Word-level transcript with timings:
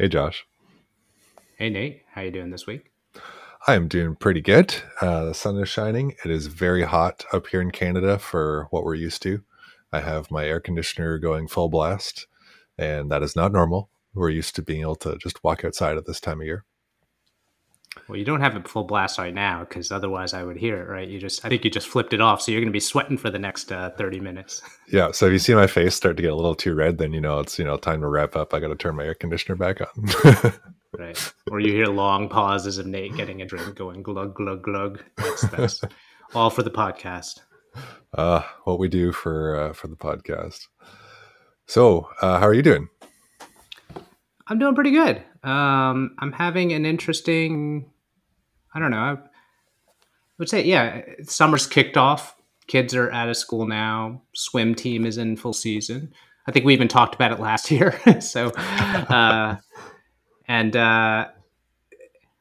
Hey, 0.00 0.06
Josh. 0.06 0.46
Hey, 1.56 1.70
Nate. 1.70 2.02
How 2.12 2.20
you 2.20 2.30
doing 2.30 2.50
this 2.50 2.68
week? 2.68 2.92
I 3.66 3.74
am 3.74 3.88
doing 3.88 4.14
pretty 4.14 4.40
good. 4.40 4.76
Uh, 5.00 5.24
the 5.24 5.34
sun 5.34 5.58
is 5.58 5.68
shining. 5.68 6.14
It 6.24 6.30
is 6.30 6.46
very 6.46 6.84
hot 6.84 7.24
up 7.32 7.48
here 7.48 7.60
in 7.60 7.72
Canada 7.72 8.16
for 8.16 8.68
what 8.70 8.84
we're 8.84 8.94
used 8.94 9.22
to. 9.22 9.42
I 9.92 9.98
have 9.98 10.30
my 10.30 10.46
air 10.46 10.60
conditioner 10.60 11.18
going 11.18 11.48
full 11.48 11.68
blast, 11.68 12.28
and 12.78 13.10
that 13.10 13.24
is 13.24 13.34
not 13.34 13.50
normal. 13.50 13.90
We're 14.14 14.30
used 14.30 14.54
to 14.54 14.62
being 14.62 14.82
able 14.82 14.94
to 14.96 15.18
just 15.18 15.42
walk 15.42 15.64
outside 15.64 15.96
at 15.96 16.06
this 16.06 16.20
time 16.20 16.42
of 16.42 16.46
year. 16.46 16.64
Well, 18.06 18.16
you 18.16 18.24
don't 18.24 18.40
have 18.40 18.56
it 18.56 18.68
full 18.68 18.84
blast 18.84 19.18
right 19.18 19.34
now 19.34 19.60
because 19.60 19.90
otherwise 19.90 20.32
I 20.32 20.42
would 20.42 20.56
hear 20.56 20.80
it, 20.80 20.88
right? 20.88 21.08
You 21.08 21.18
just, 21.18 21.44
I 21.44 21.48
think 21.48 21.64
you 21.64 21.70
just 21.70 21.88
flipped 21.88 22.12
it 22.12 22.20
off, 22.20 22.40
so 22.40 22.52
you're 22.52 22.60
going 22.60 22.68
to 22.68 22.76
be 22.76 22.80
sweating 22.80 23.18
for 23.18 23.30
the 23.30 23.38
next 23.38 23.72
uh, 23.72 23.90
thirty 23.90 24.20
minutes. 24.20 24.62
Yeah. 24.90 25.10
So 25.10 25.26
if 25.26 25.32
you 25.32 25.38
see 25.38 25.54
my 25.54 25.66
face 25.66 25.94
start 25.94 26.16
to 26.16 26.22
get 26.22 26.32
a 26.32 26.34
little 26.34 26.54
too 26.54 26.74
red, 26.74 26.96
then 26.96 27.12
you 27.12 27.20
know 27.20 27.40
it's 27.40 27.58
you 27.58 27.64
know 27.66 27.76
time 27.76 28.00
to 28.00 28.06
wrap 28.06 28.36
up. 28.36 28.54
I 28.54 28.58
got 28.60 28.68
to 28.68 28.74
turn 28.74 28.96
my 28.96 29.04
air 29.04 29.12
conditioner 29.12 29.54
back 29.54 29.82
on. 29.82 30.52
right. 30.98 31.32
Or 31.50 31.60
you 31.60 31.72
hear 31.72 31.88
long 31.88 32.30
pauses 32.30 32.78
of 32.78 32.86
Nate 32.86 33.14
getting 33.14 33.42
a 33.42 33.44
drink, 33.44 33.74
going 33.74 34.02
glug 34.02 34.34
glug 34.34 34.62
glug. 34.62 35.04
That's 35.18 35.42
that's 35.42 35.80
all 36.34 36.48
for 36.48 36.62
the 36.62 36.70
podcast. 36.70 37.40
Uh, 38.14 38.40
what 38.64 38.78
we 38.78 38.88
do 38.88 39.12
for 39.12 39.60
uh, 39.60 39.72
for 39.74 39.88
the 39.88 39.96
podcast. 39.96 40.68
So, 41.66 42.08
uh, 42.22 42.40
how 42.40 42.46
are 42.46 42.54
you 42.54 42.62
doing? 42.62 42.88
I'm 44.48 44.58
doing 44.58 44.74
pretty 44.74 44.92
good. 44.92 45.22
Um, 45.42 46.16
I'm 46.18 46.32
having 46.32 46.72
an 46.72 46.86
interesting. 46.86 47.90
I 48.74 48.78
don't 48.78 48.90
know. 48.90 48.96
I 48.98 49.18
would 50.38 50.48
say, 50.48 50.64
yeah, 50.64 51.02
summer's 51.22 51.66
kicked 51.66 51.96
off. 51.96 52.34
Kids 52.66 52.94
are 52.94 53.10
out 53.12 53.28
of 53.28 53.36
school 53.36 53.66
now. 53.66 54.22
Swim 54.34 54.74
team 54.74 55.04
is 55.04 55.18
in 55.18 55.36
full 55.36 55.52
season. 55.52 56.12
I 56.46 56.52
think 56.52 56.64
we 56.64 56.72
even 56.72 56.88
talked 56.88 57.14
about 57.14 57.32
it 57.32 57.40
last 57.40 57.70
year. 57.70 58.00
so, 58.20 58.48
uh, 58.48 59.56
and 60.46 60.76
uh, 60.76 61.28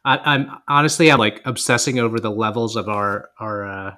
I, 0.06 0.36
am 0.36 0.58
honestly, 0.68 1.12
I'm 1.12 1.20
like 1.20 1.42
obsessing 1.46 2.00
over 2.00 2.20
the 2.20 2.31
levels 2.31 2.76
of 2.78 2.88
our 2.88 3.30
our 3.40 3.66
uh, 3.66 3.96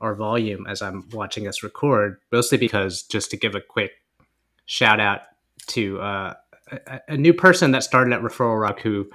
our 0.00 0.14
volume 0.14 0.66
as 0.66 0.82
I'm 0.82 1.08
watching 1.10 1.48
us 1.48 1.62
record. 1.62 2.18
Mostly 2.30 2.58
because 2.58 3.02
just 3.02 3.30
to 3.30 3.36
give 3.38 3.54
a 3.54 3.60
quick 3.60 3.92
shout 4.66 5.00
out 5.00 5.22
to 5.68 6.00
uh, 6.00 6.34
a, 6.70 7.00
a, 7.08 7.16
new 7.16 7.32
person 7.32 7.72
that 7.72 7.82
started 7.82 8.12
at 8.12 8.20
Referral 8.20 8.60
Rock 8.60 8.80
who 8.80 9.08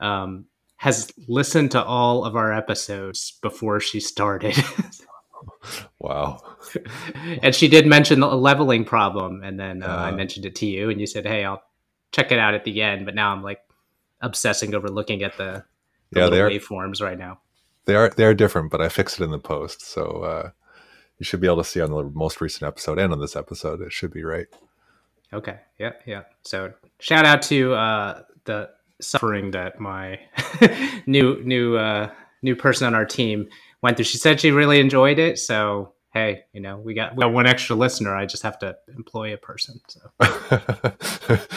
um, 0.00 0.46
has 0.76 1.10
listened 1.28 1.70
to 1.72 1.82
all 1.82 2.24
of 2.24 2.36
our 2.36 2.52
episodes 2.52 3.38
before 3.42 3.80
she 3.80 4.00
started. 4.00 4.56
wow. 5.98 6.40
and 7.42 7.54
she 7.54 7.68
did 7.68 7.86
mention 7.86 8.20
the 8.20 8.26
leveling 8.26 8.84
problem, 8.84 9.42
and 9.42 9.58
then 9.58 9.82
uh, 9.82 9.86
uh, 9.86 9.90
I 9.90 10.10
mentioned 10.10 10.46
it 10.46 10.54
to 10.56 10.66
you, 10.66 10.90
and 10.90 11.00
you 11.00 11.06
said, 11.06 11.26
"Hey, 11.26 11.44
I'll 11.44 11.62
check 12.12 12.32
it 12.32 12.38
out 12.38 12.54
at 12.54 12.64
the 12.64 12.82
end." 12.82 13.04
But 13.04 13.14
now 13.14 13.32
I'm 13.32 13.42
like 13.42 13.60
obsessing 14.20 14.74
over 14.74 14.88
looking 14.88 15.22
at 15.22 15.36
the, 15.36 15.64
the 16.12 16.20
yeah, 16.20 16.28
they 16.28 16.40
are, 16.40 16.50
waveforms 16.50 17.00
right 17.00 17.18
now. 17.18 17.40
They 17.84 17.94
are 17.94 18.10
they 18.10 18.24
are 18.24 18.34
different, 18.34 18.70
but 18.70 18.80
I 18.80 18.88
fixed 18.88 19.20
it 19.20 19.24
in 19.24 19.30
the 19.30 19.38
post, 19.38 19.82
so 19.82 20.22
uh, 20.22 20.50
you 21.18 21.24
should 21.24 21.40
be 21.40 21.46
able 21.46 21.58
to 21.58 21.64
see 21.64 21.80
on 21.80 21.90
the 21.90 22.04
most 22.04 22.40
recent 22.40 22.64
episode 22.64 22.98
and 22.98 23.12
on 23.12 23.20
this 23.20 23.36
episode. 23.36 23.80
It 23.80 23.92
should 23.92 24.12
be 24.12 24.24
right. 24.24 24.48
Okay. 25.32 25.58
Yeah. 25.78 25.92
Yeah. 26.06 26.22
So 26.42 26.72
shout 26.98 27.26
out 27.26 27.42
to 27.42 27.74
uh, 27.74 28.22
the 28.44 28.70
suffering 29.00 29.50
that 29.52 29.80
my 29.80 30.20
new 31.06 31.42
new 31.44 31.76
uh, 31.76 32.10
new 32.42 32.56
person 32.56 32.86
on 32.86 32.94
our 32.94 33.04
team 33.04 33.48
went 33.82 33.96
through. 33.96 34.04
She 34.04 34.18
said 34.18 34.40
she 34.40 34.50
really 34.50 34.80
enjoyed 34.80 35.18
it. 35.18 35.38
So 35.38 35.92
hey, 36.16 36.44
you 36.54 36.60
know, 36.60 36.78
we 36.78 36.94
got 36.94 37.14
we 37.14 37.20
got 37.20 37.32
one 37.32 37.46
extra 37.46 37.76
listener. 37.76 38.16
I 38.16 38.24
just 38.24 38.42
have 38.42 38.58
to 38.60 38.76
employ 38.96 39.34
a 39.34 39.36
person. 39.36 39.80
So 39.88 40.00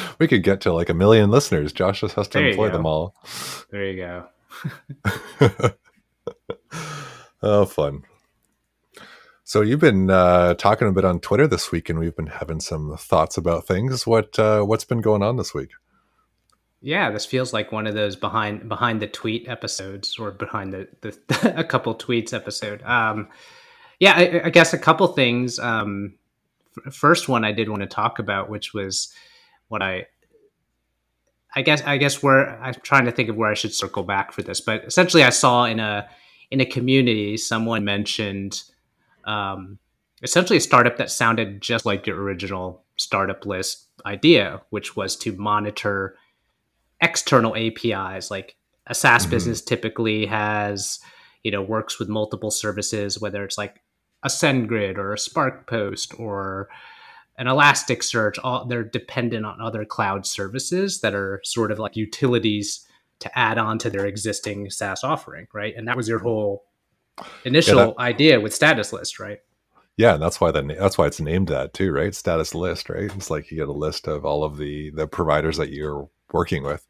we 0.20 0.28
could 0.28 0.44
get 0.44 0.62
to 0.62 0.74
like 0.74 0.90
a 0.90 0.94
million 0.94 1.30
listeners. 1.30 1.72
Josh 1.72 2.02
just 2.02 2.16
has 2.16 2.28
to 2.30 2.40
employ 2.40 2.70
them 2.70 2.86
all. 2.86 3.16
There 3.72 3.86
you 3.86 3.98
go. 3.98 4.26
oh, 7.42 7.66
fun. 7.66 8.04
So 9.50 9.62
you've 9.62 9.80
been 9.80 10.12
uh, 10.12 10.54
talking 10.54 10.88
a 10.88 10.92
bit 10.92 11.06
on 11.06 11.20
Twitter 11.22 11.48
this 11.48 11.72
week, 11.72 11.90
and 11.90 11.98
we've 11.98 12.16
been 12.16 12.28
having 12.28 12.60
some 12.60 12.96
thoughts 12.98 13.36
about 13.36 13.66
things. 13.66 14.06
What 14.06 14.38
uh, 14.38 14.62
what's 14.62 14.86
been 14.86 15.02
going 15.02 15.24
on 15.24 15.38
this 15.38 15.56
week? 15.56 15.72
Yeah, 16.84 17.10
this 17.10 17.26
feels 17.26 17.52
like 17.52 17.72
one 17.72 17.88
of 17.88 17.96
those 17.96 18.16
behind 18.16 18.70
behind 18.70 19.02
the 19.02 19.08
tweet 19.08 19.48
episodes, 19.50 20.20
or 20.20 20.30
behind 20.30 20.74
the, 20.74 20.88
the 21.02 21.54
a 21.58 21.64
couple 21.64 21.96
tweets 21.96 22.32
episode. 22.32 22.84
Um, 22.84 23.28
yeah, 24.00 24.14
I, 24.16 24.42
I, 24.46 24.50
guess 24.52 24.72
a 24.72 24.78
couple 24.78 25.08
things. 25.08 25.58
Um, 25.58 26.14
first 26.92 27.28
one 27.28 27.44
I 27.44 27.52
did 27.52 27.70
want 27.70 27.82
to 27.82 27.88
talk 27.88 28.20
about, 28.20 28.52
which 28.52 28.76
was 28.76 29.12
what 29.68 29.82
I 29.82 30.06
I 31.56 31.64
guess 31.64 31.82
I 31.82 31.98
guess 31.98 32.22
where 32.22 32.62
I'm 32.62 32.76
trying 32.84 33.06
to 33.06 33.12
think 33.12 33.30
of 33.30 33.36
where 33.36 33.50
I 33.50 33.56
should 33.56 33.74
circle 33.74 34.04
back 34.04 34.32
for 34.32 34.44
this, 34.44 34.62
but 34.62 34.84
essentially 34.84 35.24
I 35.24 35.32
saw 35.32 35.66
in 35.66 35.80
a 35.80 36.08
in 36.52 36.62
a 36.62 36.68
community 36.68 37.36
someone 37.36 37.84
mentioned 37.84 38.62
um, 39.30 39.78
essentially 40.24 40.58
a 40.58 40.62
startup 40.62 40.98
that 40.98 41.12
sounded 41.12 41.62
just 41.62 41.86
like 41.86 42.08
your 42.08 42.22
original 42.22 42.84
startup 42.98 43.46
list 43.46 43.88
idea, 44.06 44.62
which 44.72 44.96
was 44.96 45.16
to 45.18 45.32
monitor 45.34 46.16
external 47.00 47.56
APIs. 47.56 48.32
Like 48.32 48.56
a 48.88 48.96
SaaS 48.96 49.22
mm-hmm. 49.22 49.32
business 49.32 49.62
typically 49.62 50.26
has, 50.26 51.00
you 51.44 51.52
know, 51.52 51.62
works 51.62 52.00
with 52.00 52.10
multiple 52.10 52.52
services, 52.52 53.22
whether 53.22 53.44
it's 53.44 53.58
like 53.58 53.82
a 54.24 54.30
SendGrid 54.30 54.98
or 54.98 55.14
a 55.14 55.18
SparkPost 55.18 56.20
or 56.20 56.70
an 57.38 57.46
Elasticsearch. 57.46 58.40
All 58.44 58.66
they're 58.66 58.84
dependent 58.84 59.46
on 59.46 59.62
other 59.62 59.86
cloud 59.86 60.26
services 60.26 61.02
that 61.02 61.14
are 61.14 61.40
sort 61.46 61.72
of 61.72 61.78
like 61.78 61.96
utilities 61.96 62.86
to 63.20 63.38
add 63.38 63.58
on 63.58 63.78
to 63.78 63.90
their 63.90 64.06
existing 64.06 64.70
SaaS 64.70 65.04
offering, 65.04 65.48
right? 65.54 65.74
And 65.78 65.88
that 65.88 65.98
was 65.98 66.08
your 66.08 66.20
whole 66.20 66.66
initial 67.46 67.78
yeah, 67.78 67.86
that, 67.86 67.98
idea 68.00 68.40
with 68.40 68.54
status 68.54 68.94
list, 68.94 69.20
right? 69.20 69.40
Yeah, 69.98 70.14
and 70.14 70.24
that's 70.24 70.40
why 70.40 70.52
that 70.52 70.66
that's 70.80 70.98
why 70.98 71.08
it's 71.08 71.20
named 71.20 71.50
that 71.50 71.74
too, 71.74 71.92
right? 71.92 72.16
Status 72.16 72.56
list, 72.56 72.90
right? 72.90 73.14
It's 73.16 73.30
like 73.30 73.52
you 73.52 73.58
get 73.58 73.68
a 73.68 73.74
list 73.74 74.08
of 74.08 74.26
all 74.26 74.44
of 74.44 74.58
the 74.58 74.92
the 74.92 75.08
providers 75.08 75.58
that 75.58 75.72
you're 75.72 76.10
working 76.32 76.64
with. 76.64 76.88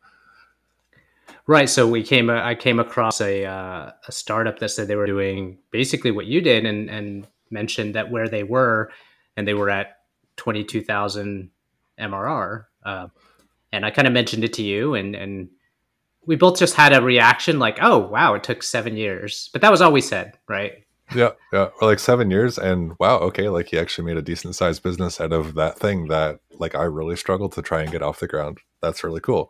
Right. 1.48 1.68
So 1.68 1.88
we 1.88 2.04
came. 2.04 2.30
I 2.30 2.54
came 2.54 2.80
across 2.80 3.22
a 3.22 3.46
uh, 3.46 3.92
a 4.08 4.12
startup 4.12 4.60
that 4.60 4.70
said 4.70 4.88
they 4.88 4.96
were 4.96 5.08
doing 5.08 5.58
basically 5.72 6.12
what 6.12 6.28
you 6.28 6.42
did, 6.42 6.68
and 6.68 6.88
and 6.90 7.26
mentioned 7.50 7.96
that 7.96 8.12
where 8.12 8.30
they 8.30 8.44
were, 8.44 8.92
and 9.36 9.48
they 9.48 9.56
were 9.56 9.72
at 9.72 9.98
twenty 10.36 10.64
two 10.64 10.84
thousand 10.84 11.50
MRR. 12.00 12.66
Uh, 12.86 13.08
and 13.72 13.84
I 13.84 13.90
kind 13.90 14.08
of 14.08 14.14
mentioned 14.14 14.44
it 14.44 14.54
to 14.54 14.62
you, 14.62 14.94
and 14.94 15.16
and 15.16 15.50
we 16.30 16.36
both 16.36 16.60
just 16.60 16.76
had 16.76 16.94
a 16.94 17.02
reaction 17.02 17.58
like, 17.58 17.80
"Oh, 17.82 17.98
wow, 17.98 18.36
it 18.36 18.44
took 18.44 18.62
seven 18.62 18.96
years," 18.96 19.50
but 19.52 19.62
that 19.62 19.72
was 19.72 19.82
all 19.82 19.92
we 19.92 20.00
said, 20.00 20.38
right? 20.48 20.86
Yeah, 21.16 21.32
yeah, 21.52 21.70
or 21.82 21.88
like 21.88 21.98
seven 21.98 22.30
years, 22.30 22.60
and 22.60 22.94
wow, 23.00 23.18
okay, 23.18 23.50
like 23.50 23.70
he 23.70 23.80
actually 23.80 24.06
made 24.06 24.18
a 24.18 24.22
decent 24.22 24.56
sized 24.56 24.84
business 24.84 25.20
out 25.20 25.34
of 25.34 25.56
that 25.56 25.80
thing 25.80 26.08
that 26.10 26.40
like 26.60 26.76
I 26.76 26.84
really 26.84 27.16
struggled 27.16 27.54
to 27.54 27.64
try 27.64 27.82
and 27.82 27.92
get 27.92 28.04
off 28.04 28.20
the 28.20 28.28
ground. 28.28 28.60
That's 28.80 29.04
really 29.04 29.22
cool. 29.22 29.50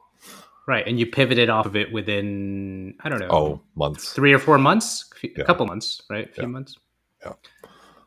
Right, 0.69 0.87
and 0.87 0.97
you 0.97 1.05
pivoted 1.05 1.49
off 1.49 1.65
of 1.65 1.75
it 1.75 1.91
within 1.91 2.95
I 3.01 3.09
don't 3.09 3.19
know, 3.19 3.29
oh, 3.29 3.61
months, 3.75 4.13
three 4.13 4.31
or 4.31 4.39
four 4.39 4.57
months, 4.57 5.09
a 5.21 5.27
yeah. 5.35 5.43
couple 5.43 5.65
months, 5.65 6.01
right, 6.09 6.29
a 6.29 6.31
few 6.31 6.43
yeah. 6.43 6.47
months. 6.47 6.77
Yeah. 7.25 7.33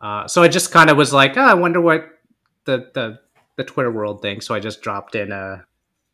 Uh, 0.01 0.27
so 0.27 0.43
I 0.43 0.49
just 0.49 0.73
kind 0.73 0.89
of 0.89 0.97
was 0.97 1.13
like, 1.13 1.37
oh, 1.37 1.43
I 1.43 1.53
wonder 1.53 1.83
what 1.83 2.09
the 2.65 2.91
the 2.95 3.19
the 3.57 3.65
Twitter 3.65 3.91
world 3.91 4.23
thinks. 4.23 4.47
So 4.47 4.55
I 4.55 4.61
just 4.61 4.81
dropped 4.81 5.15
in 5.15 5.31
a 5.31 5.67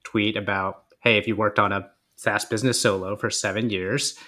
tweet 0.03 0.37
about, 0.37 0.87
hey, 0.99 1.19
if 1.19 1.29
you 1.29 1.37
worked 1.37 1.61
on 1.61 1.71
a 1.71 1.89
SaaS 2.19 2.45
business 2.45 2.81
solo 2.81 3.15
for 3.17 3.31
seven 3.31 3.71
years. 3.71 4.19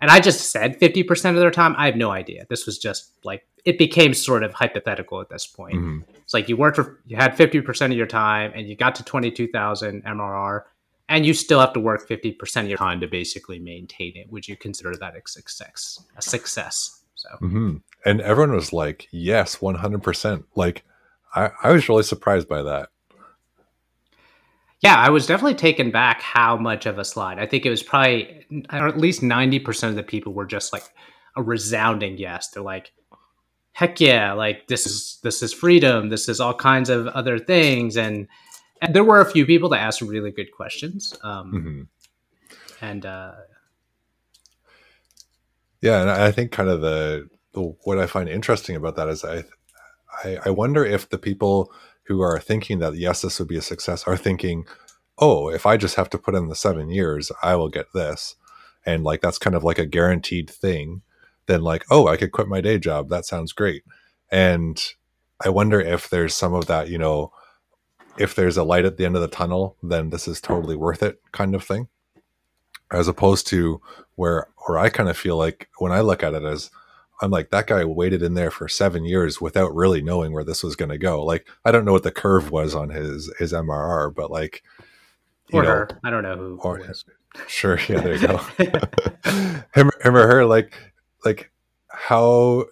And 0.00 0.10
I 0.10 0.18
just 0.18 0.50
said 0.50 0.80
50% 0.80 1.30
of 1.30 1.36
their 1.36 1.50
time. 1.50 1.74
I 1.76 1.86
have 1.86 1.96
no 1.96 2.10
idea. 2.10 2.46
This 2.48 2.66
was 2.66 2.78
just 2.78 3.12
like, 3.22 3.46
it 3.64 3.78
became 3.78 4.14
sort 4.14 4.42
of 4.42 4.52
hypothetical 4.52 5.20
at 5.20 5.28
this 5.28 5.46
point. 5.46 5.76
Mm-hmm. 5.76 6.10
It's 6.22 6.34
like 6.34 6.48
you 6.48 6.56
worked 6.56 6.76
for, 6.76 7.00
you 7.06 7.16
had 7.16 7.36
50% 7.36 7.86
of 7.86 7.92
your 7.92 8.06
time 8.06 8.52
and 8.54 8.66
you 8.66 8.76
got 8.76 8.94
to 8.96 9.04
22,000 9.04 10.04
MRR 10.04 10.62
and 11.08 11.26
you 11.26 11.34
still 11.34 11.60
have 11.60 11.74
to 11.74 11.80
work 11.80 12.08
50% 12.08 12.62
of 12.62 12.68
your 12.68 12.78
time 12.78 13.00
to 13.00 13.06
basically 13.06 13.58
maintain 13.58 14.16
it. 14.16 14.32
Would 14.32 14.48
you 14.48 14.56
consider 14.56 14.96
that 14.96 15.14
a 15.14 15.20
success? 15.28 16.02
A 16.16 16.22
success. 16.22 17.02
So, 17.14 17.28
mm-hmm. 17.42 17.76
and 18.06 18.20
everyone 18.22 18.56
was 18.56 18.72
like, 18.72 19.06
yes, 19.10 19.56
100%. 19.56 20.44
Like, 20.54 20.82
I, 21.34 21.50
I 21.62 21.72
was 21.72 21.88
really 21.88 22.02
surprised 22.04 22.48
by 22.48 22.62
that. 22.62 22.88
Yeah, 24.84 24.96
I 24.96 25.08
was 25.08 25.26
definitely 25.26 25.54
taken 25.54 25.90
back 25.90 26.20
how 26.20 26.58
much 26.58 26.84
of 26.84 26.98
a 26.98 27.06
slide. 27.06 27.38
I 27.38 27.46
think 27.46 27.64
it 27.64 27.70
was 27.70 27.82
probably, 27.82 28.44
or 28.70 28.86
at 28.86 28.98
least 28.98 29.22
90% 29.22 29.88
of 29.88 29.94
the 29.94 30.02
people 30.02 30.34
were 30.34 30.44
just 30.44 30.74
like 30.74 30.84
a 31.36 31.42
resounding 31.42 32.18
yes. 32.18 32.48
They're 32.48 32.62
like, 32.62 32.92
heck 33.72 33.98
yeah, 33.98 34.34
like 34.34 34.66
this 34.66 34.86
is, 34.86 35.20
this 35.22 35.42
is 35.42 35.54
freedom. 35.54 36.10
This 36.10 36.28
is 36.28 36.38
all 36.38 36.52
kinds 36.52 36.90
of 36.90 37.06
other 37.08 37.38
things. 37.38 37.96
And, 37.96 38.28
and 38.82 38.94
there 38.94 39.04
were 39.04 39.22
a 39.22 39.30
few 39.30 39.46
people 39.46 39.70
that 39.70 39.80
asked 39.80 40.02
really 40.02 40.30
good 40.30 40.52
questions. 40.52 41.16
Um, 41.22 41.52
mm-hmm. 41.52 42.84
And, 42.84 43.06
uh, 43.06 43.32
yeah, 45.80 46.02
and 46.02 46.10
I 46.10 46.30
think 46.30 46.52
kind 46.52 46.68
of 46.68 46.82
the, 46.82 47.30
the, 47.54 47.62
what 47.84 47.98
I 47.98 48.04
find 48.06 48.28
interesting 48.28 48.76
about 48.76 48.96
that 48.96 49.08
is 49.08 49.24
I, 49.24 49.44
I, 50.22 50.38
I 50.44 50.50
wonder 50.50 50.84
if 50.84 51.08
the 51.08 51.16
people 51.16 51.72
who 52.06 52.20
are 52.20 52.38
thinking 52.38 52.78
that 52.80 52.96
yes, 52.96 53.22
this 53.22 53.38
would 53.38 53.48
be 53.48 53.56
a 53.56 53.62
success 53.62 54.04
are 54.04 54.16
thinking, 54.16 54.64
oh, 55.18 55.48
if 55.48 55.66
I 55.66 55.76
just 55.76 55.96
have 55.96 56.10
to 56.10 56.18
put 56.18 56.34
in 56.34 56.48
the 56.48 56.54
seven 56.54 56.90
years, 56.90 57.30
I 57.42 57.56
will 57.56 57.68
get 57.68 57.92
this. 57.92 58.36
And 58.86 59.04
like 59.04 59.20
that's 59.20 59.38
kind 59.38 59.56
of 59.56 59.64
like 59.64 59.78
a 59.78 59.86
guaranteed 59.86 60.50
thing. 60.50 61.02
Then 61.46 61.62
like, 61.62 61.84
oh, 61.90 62.08
I 62.08 62.16
could 62.16 62.32
quit 62.32 62.48
my 62.48 62.60
day 62.60 62.78
job. 62.78 63.08
That 63.08 63.26
sounds 63.26 63.52
great. 63.52 63.82
And 64.30 64.82
I 65.44 65.48
wonder 65.50 65.80
if 65.80 66.08
there's 66.08 66.34
some 66.34 66.54
of 66.54 66.66
that, 66.66 66.88
you 66.88 66.98
know, 66.98 67.32
if 68.16 68.34
there's 68.34 68.56
a 68.56 68.64
light 68.64 68.84
at 68.84 68.96
the 68.96 69.04
end 69.04 69.16
of 69.16 69.22
the 69.22 69.28
tunnel, 69.28 69.76
then 69.82 70.10
this 70.10 70.28
is 70.28 70.40
totally 70.40 70.76
worth 70.76 71.02
it 71.02 71.20
kind 71.32 71.54
of 71.54 71.64
thing. 71.64 71.88
As 72.90 73.08
opposed 73.08 73.46
to 73.48 73.80
where 74.14 74.48
where 74.66 74.78
I 74.78 74.88
kind 74.88 75.08
of 75.08 75.16
feel 75.16 75.36
like 75.36 75.68
when 75.78 75.92
I 75.92 76.00
look 76.00 76.22
at 76.22 76.34
it 76.34 76.44
as 76.44 76.70
I'm 77.20 77.30
like 77.30 77.50
that 77.50 77.66
guy 77.66 77.84
waited 77.84 78.22
in 78.22 78.34
there 78.34 78.50
for 78.50 78.68
seven 78.68 79.04
years 79.04 79.40
without 79.40 79.74
really 79.74 80.02
knowing 80.02 80.32
where 80.32 80.44
this 80.44 80.62
was 80.62 80.76
going 80.76 80.90
to 80.90 80.98
go. 80.98 81.24
Like 81.24 81.46
I 81.64 81.70
don't 81.70 81.84
know 81.84 81.92
what 81.92 82.02
the 82.02 82.10
curve 82.10 82.50
was 82.50 82.74
on 82.74 82.90
his 82.90 83.32
his 83.38 83.52
MRR, 83.52 84.14
but 84.14 84.30
like 84.30 84.62
or 85.52 85.62
know, 85.62 85.68
her, 85.68 86.00
I 86.04 86.10
don't 86.10 86.22
know 86.22 86.36
who. 86.36 86.58
Or, 86.62 86.82
sure, 87.46 87.78
yeah, 87.88 88.00
there 88.00 88.14
you 88.14 88.26
go. 88.26 88.36
him, 89.74 89.90
him 90.02 90.16
or 90.16 90.26
her, 90.26 90.44
like 90.44 90.74
like 91.24 91.50
how 91.88 92.64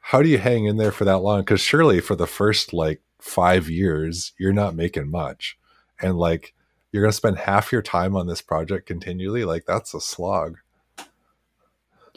how 0.00 0.22
do 0.22 0.28
you 0.28 0.38
hang 0.38 0.66
in 0.66 0.76
there 0.76 0.92
for 0.92 1.04
that 1.04 1.18
long? 1.18 1.40
Because 1.40 1.60
surely 1.60 2.00
for 2.00 2.16
the 2.16 2.26
first 2.26 2.72
like 2.72 3.02
five 3.20 3.68
years, 3.68 4.32
you're 4.38 4.52
not 4.52 4.74
making 4.74 5.10
much, 5.10 5.58
and 6.00 6.18
like 6.18 6.54
you're 6.92 7.02
gonna 7.02 7.12
spend 7.12 7.38
half 7.38 7.72
your 7.72 7.82
time 7.82 8.16
on 8.16 8.26
this 8.26 8.42
project 8.42 8.86
continually. 8.86 9.44
Like 9.44 9.64
that's 9.66 9.94
a 9.94 10.00
slog 10.00 10.58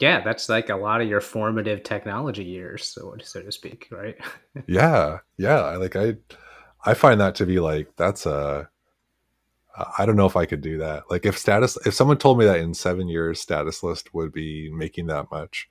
yeah, 0.02 0.20
that's 0.20 0.48
like 0.48 0.68
a 0.68 0.74
lot 0.74 1.00
of 1.00 1.08
your 1.08 1.20
formative 1.20 1.84
technology 1.84 2.42
years, 2.42 2.88
so 2.88 3.14
so 3.22 3.40
to 3.40 3.52
speak, 3.52 3.86
right? 3.92 4.16
yeah, 4.66 5.18
yeah. 5.38 5.60
I 5.60 5.76
like 5.76 5.94
I, 5.94 6.16
I 6.84 6.94
find 6.94 7.20
that 7.20 7.36
to 7.36 7.46
be 7.46 7.60
like 7.60 7.88
that's 7.96 8.26
a. 8.26 8.68
I 9.96 10.04
don't 10.04 10.16
know 10.16 10.26
if 10.26 10.36
I 10.36 10.44
could 10.44 10.60
do 10.60 10.76
that. 10.78 11.04
Like 11.08 11.24
if 11.24 11.38
status, 11.38 11.78
if 11.86 11.94
someone 11.94 12.18
told 12.18 12.36
me 12.36 12.44
that 12.44 12.58
in 12.58 12.74
seven 12.74 13.06
years, 13.06 13.40
status 13.40 13.82
list 13.82 14.12
would 14.12 14.32
be 14.32 14.70
making 14.70 15.06
that 15.06 15.30
much, 15.30 15.70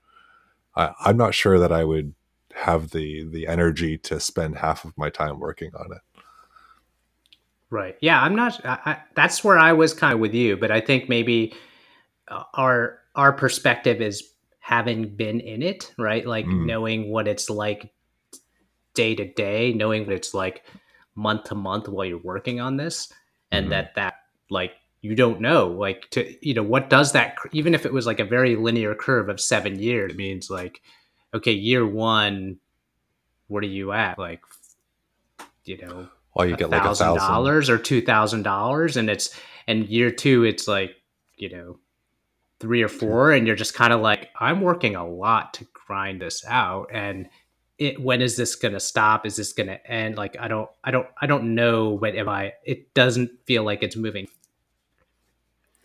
I, 0.75 0.91
I'm 1.01 1.17
not 1.17 1.35
sure 1.35 1.59
that 1.59 1.73
I 1.73 1.83
would 1.83 2.15
have 2.55 2.91
the 2.91 3.27
the 3.29 3.47
energy 3.47 3.97
to 3.97 4.19
spend 4.21 4.57
half 4.57 4.85
of 4.85 4.97
my 4.97 5.09
time 5.09 5.39
working 5.39 5.71
on 5.75 5.91
it. 5.91 6.23
Right. 7.69 7.97
Yeah, 7.99 8.21
I'm 8.21 8.35
not. 8.35 8.65
I, 8.65 8.79
I, 8.85 8.97
that's 9.13 9.43
where 9.43 9.59
I 9.59 9.73
was 9.73 9.93
kind 9.93 10.13
of 10.13 10.21
with 10.21 10.33
you, 10.33 10.55
but 10.55 10.71
I 10.71 10.79
think 10.79 11.09
maybe 11.09 11.53
uh, 12.29 12.43
our 12.53 13.00
our 13.15 13.33
perspective 13.33 14.01
is 14.01 14.31
having 14.59 15.15
been 15.15 15.39
in 15.39 15.61
it, 15.61 15.93
right? 15.97 16.25
Like 16.25 16.45
mm. 16.45 16.65
knowing 16.65 17.09
what 17.09 17.27
it's 17.27 17.49
like 17.49 17.93
day 18.93 19.15
to 19.15 19.31
day, 19.33 19.73
knowing 19.73 20.05
what 20.05 20.15
it's 20.15 20.33
like 20.33 20.63
month 21.15 21.45
to 21.45 21.55
month 21.55 21.87
while 21.87 22.05
you're 22.05 22.17
working 22.17 22.59
on 22.59 22.77
this, 22.77 23.11
and 23.51 23.65
mm-hmm. 23.65 23.71
that 23.71 23.95
that 23.95 24.13
like 24.49 24.73
you 25.01 25.15
don't 25.15 25.41
know 25.41 25.67
like 25.67 26.09
to 26.11 26.35
you 26.47 26.53
know 26.53 26.63
what 26.63 26.89
does 26.89 27.11
that 27.13 27.35
even 27.51 27.73
if 27.73 27.85
it 27.85 27.93
was 27.93 28.05
like 28.05 28.19
a 28.19 28.25
very 28.25 28.55
linear 28.55 28.93
curve 28.93 29.29
of 29.29 29.39
seven 29.39 29.79
years 29.79 30.11
it 30.11 30.17
means 30.17 30.49
like 30.49 30.81
okay 31.33 31.51
year 31.51 31.85
one 31.85 32.57
what 33.47 33.63
are 33.63 33.67
you 33.67 33.91
at 33.91 34.19
like 34.19 34.41
you 35.65 35.77
know 35.77 36.07
well 36.35 36.47
you 36.47 36.55
get 36.55 36.69
like 36.69 36.81
a 36.81 36.95
thousand 36.95 37.15
dollars 37.15 37.69
or 37.69 37.77
two 37.77 38.01
thousand 38.01 38.43
dollars 38.43 38.95
and 38.95 39.09
it's 39.09 39.35
and 39.67 39.87
year 39.87 40.11
two 40.11 40.43
it's 40.43 40.67
like 40.67 40.95
you 41.35 41.49
know 41.49 41.79
three 42.61 42.81
or 42.81 42.87
four 42.87 43.31
and 43.31 43.47
you're 43.47 43.55
just 43.55 43.73
kind 43.73 43.91
of 43.91 43.99
like 43.99 44.29
i'm 44.39 44.61
working 44.61 44.95
a 44.95 45.07
lot 45.07 45.53
to 45.53 45.65
grind 45.73 46.21
this 46.21 46.45
out 46.45 46.87
and 46.93 47.27
it 47.81 47.99
when 47.99 48.21
is 48.21 48.37
this 48.37 48.55
going 48.55 48.75
to 48.75 48.79
stop? 48.79 49.25
Is 49.25 49.37
this 49.37 49.53
going 49.53 49.65
to 49.65 49.91
end? 49.91 50.15
Like 50.15 50.37
i 50.39 50.47
don't 50.47 50.69
i 50.83 50.91
don't 50.91 51.07
i 51.19 51.25
don't 51.25 51.55
know 51.55 51.89
what 51.89 52.15
am 52.15 52.29
i 52.29 52.53
it 52.63 52.93
doesn't 52.93 53.31
feel 53.47 53.63
like 53.63 53.81
it's 53.81 53.95
moving 53.95 54.27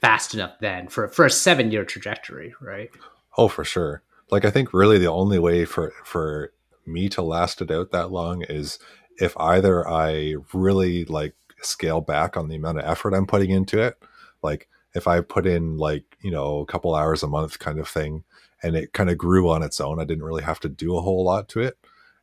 fast 0.02 0.34
enough 0.34 0.52
then 0.60 0.88
for 0.88 1.08
for 1.08 1.24
a 1.24 1.30
seven 1.30 1.70
year 1.72 1.86
trajectory 1.86 2.54
right? 2.60 2.90
Oh 3.38 3.48
for 3.48 3.64
sure. 3.64 4.02
Like 4.30 4.44
i 4.44 4.50
think 4.50 4.74
really 4.74 4.98
the 4.98 5.06
only 5.06 5.38
way 5.38 5.64
for 5.64 5.94
for 6.04 6.52
me 6.84 7.08
to 7.08 7.22
last 7.22 7.62
it 7.62 7.70
out 7.70 7.92
that 7.92 8.12
long 8.12 8.42
is 8.42 8.78
if 9.18 9.34
either 9.38 9.88
i 9.88 10.34
really 10.52 11.06
like 11.06 11.34
scale 11.62 12.02
back 12.02 12.36
on 12.36 12.48
the 12.48 12.56
amount 12.56 12.78
of 12.78 12.84
effort 12.84 13.14
i'm 13.14 13.26
putting 13.26 13.50
into 13.50 13.80
it 13.80 13.98
like 14.42 14.68
if 14.94 15.06
I 15.06 15.20
put 15.20 15.46
in 15.46 15.76
like, 15.76 16.16
you 16.20 16.30
know, 16.30 16.60
a 16.60 16.66
couple 16.66 16.94
hours 16.94 17.22
a 17.22 17.28
month 17.28 17.58
kind 17.58 17.78
of 17.78 17.88
thing 17.88 18.24
and 18.62 18.76
it 18.76 18.92
kind 18.92 19.10
of 19.10 19.18
grew 19.18 19.50
on 19.50 19.62
its 19.62 19.80
own, 19.80 20.00
I 20.00 20.04
didn't 20.04 20.24
really 20.24 20.42
have 20.42 20.60
to 20.60 20.68
do 20.68 20.96
a 20.96 21.02
whole 21.02 21.24
lot 21.24 21.48
to 21.50 21.60
it. 21.60 21.78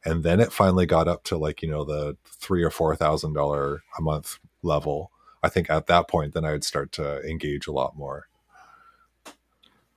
And 0.06 0.24
then 0.24 0.40
it 0.40 0.52
finally 0.52 0.86
got 0.86 1.08
up 1.08 1.24
to 1.26 1.38
like, 1.38 1.62
you 1.62 1.70
know, 1.70 1.86
the 1.86 2.18
three 2.26 2.64
or 2.64 2.70
four 2.70 2.96
thousand 2.96 3.34
dollar 3.34 3.84
a 3.98 4.02
month 4.02 4.40
level. 4.62 5.12
I 5.42 5.50
think 5.50 5.70
at 5.70 5.88
that 5.88 6.08
point, 6.08 6.34
then 6.34 6.46
I 6.46 6.52
would 6.52 6.64
start 6.64 6.92
to 6.94 7.22
engage 7.22 7.68
a 7.68 7.72
lot 7.72 7.96
more. 7.96 8.28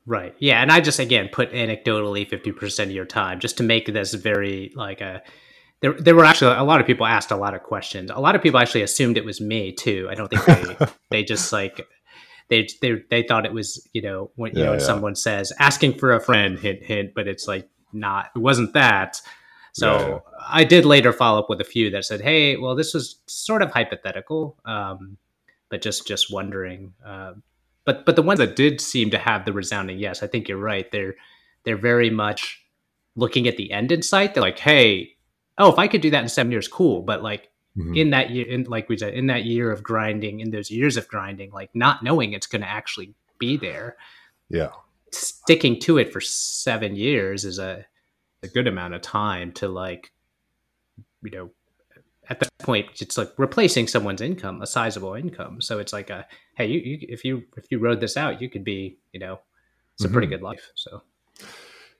Right. 0.05 0.35
Yeah. 0.39 0.63
And 0.63 0.71
I 0.71 0.81
just, 0.81 1.01
again, 1.01 1.29
put 1.33 1.53
anecdotally 1.53 2.29
50% 2.29 2.85
of 2.85 2.91
your 2.93 3.05
time 3.05 3.41
just 3.41 3.57
to 3.57 3.65
make 3.65 3.87
this 3.87 4.15
very 4.15 4.73
like 4.77 5.01
a, 5.01 5.23
there, 5.81 5.93
there 5.95 6.15
were 6.15 6.25
actually 6.25 6.55
a 6.55 6.63
lot 6.63 6.81
of 6.81 6.87
people 6.87 7.07
asked 7.07 7.33
a 7.33 7.37
lot 7.37 7.55
of 7.55 7.63
questions. 7.63 8.11
A 8.11 8.21
lot 8.21 8.37
of 8.37 8.43
people 8.43 8.61
actually 8.61 8.83
assumed 8.83 9.17
it 9.17 9.25
was 9.25 9.41
me 9.41 9.73
too. 9.73 10.07
I 10.09 10.15
don't 10.15 10.29
think 10.29 10.45
they, 10.45 10.87
they 11.11 11.25
just 11.25 11.53
like 11.53 11.87
they 12.49 12.69
they 12.81 13.03
they 13.11 13.23
thought 13.23 13.45
it 13.47 13.53
was 13.53 13.89
you 13.93 14.03
know 14.03 14.31
when 14.37 14.55
you 14.55 14.61
yeah, 14.61 14.67
know 14.67 14.73
yeah. 14.75 14.79
someone 14.79 15.15
says 15.15 15.53
asking 15.59 15.99
for 15.99 16.13
a 16.13 16.21
friend 16.21 16.59
hint 16.59 16.83
hint, 16.83 17.13
but 17.15 17.27
it's 17.27 17.49
like 17.49 17.69
not 17.93 18.31
it 18.35 18.39
wasn't 18.39 18.73
that. 18.75 19.21
So 19.73 20.23
yeah, 20.33 20.39
I 20.49 20.65
did 20.65 20.85
later 20.85 21.13
follow 21.13 21.39
up 21.39 21.51
with 21.51 21.61
a 21.61 21.65
few 21.65 21.91
that 21.91 22.05
said, 22.05 22.21
"Hey, 22.21 22.57
well, 22.57 22.75
this 22.75 22.95
was 22.95 23.17
sort 23.27 23.63
of 23.63 23.71
hypothetical, 23.71 24.57
um, 24.65 25.19
but 25.69 25.83
just 25.83 26.07
just 26.07 26.33
wondering." 26.33 26.95
Uh, 27.05 27.35
but 27.85 28.07
but 28.07 28.17
the 28.17 28.23
ones 28.23 28.39
that 28.39 28.57
did 28.57 28.81
seem 28.81 29.11
to 29.11 29.19
have 29.19 29.45
the 29.45 29.53
resounding 29.53 29.99
yes, 29.99 30.23
I 30.23 30.29
think 30.29 30.49
you're 30.49 30.59
right. 30.59 30.91
They're 30.91 31.15
they're 31.65 31.77
very 31.77 32.11
much 32.11 32.63
looking 33.17 33.49
at 33.49 33.57
the 33.57 33.73
end 33.73 33.93
in 33.93 34.03
sight. 34.03 34.35
They're 34.35 34.43
like, 34.43 34.59
"Hey, 34.59 35.17
oh, 35.59 35.71
if 35.73 35.79
I 35.79 35.89
could 35.89 36.01
do 36.01 36.11
that 36.11 36.23
in 36.23 36.29
seven 36.29 36.53
years, 36.53 36.69
cool." 36.69 37.03
But 37.03 37.23
like, 37.23 37.51
mm-hmm. 37.77 37.95
in 37.95 38.11
that 38.11 38.31
year, 38.31 38.47
in, 38.47 38.65
like 38.65 38.89
we 38.89 38.97
said, 38.97 39.15
in 39.15 39.27
that 39.27 39.45
year 39.45 39.71
of 39.71 39.83
grinding, 39.83 40.41
in 40.41 40.51
those 40.51 40.71
years 40.71 40.97
of 40.97 41.07
grinding, 41.09 41.51
like 41.51 41.71
not 41.75 42.03
knowing 42.03 42.33
it's 42.33 42.47
going 42.47 42.63
to 42.63 42.69
actually 42.69 43.15
be 43.39 43.57
there. 43.57 43.97
Yeah. 44.49 44.71
Sticking 45.13 45.79
to 45.81 45.99
it 45.99 46.13
for 46.13 46.21
seven 46.21 46.97
years 46.97 47.45
is 47.45 47.59
a, 47.59 47.85
a 48.43 48.49
good 48.49 48.67
amount 48.67 48.95
of 48.95 49.03
time 49.03 49.53
to 49.53 49.69
like, 49.69 50.13
you 51.23 51.31
know, 51.31 51.51
at 52.29 52.41
that 52.41 52.51
point 52.59 52.89
it's 53.01 53.17
like 53.17 53.33
replacing 53.39 53.87
someone's 53.87 54.21
income, 54.21 54.61
a 54.61 54.67
sizable 54.67 55.15
income. 55.15 55.61
So 55.61 55.79
it's 55.79 55.93
like 55.93 56.11
a, 56.11 56.27
hey, 56.57 56.67
you, 56.67 56.81
you 56.81 56.99
if 57.03 57.25
you 57.25 57.45
if 57.57 57.67
you 57.71 57.79
rode 57.79 58.01
this 58.01 58.17
out, 58.17 58.43
you 58.43 58.51
could 58.51 58.65
be, 58.65 58.99
you 59.13 59.21
know, 59.21 59.39
it's 59.95 60.05
a 60.05 60.07
mm-hmm. 60.07 60.13
pretty 60.13 60.27
good 60.29 60.43
life. 60.43 60.73
So 60.75 61.03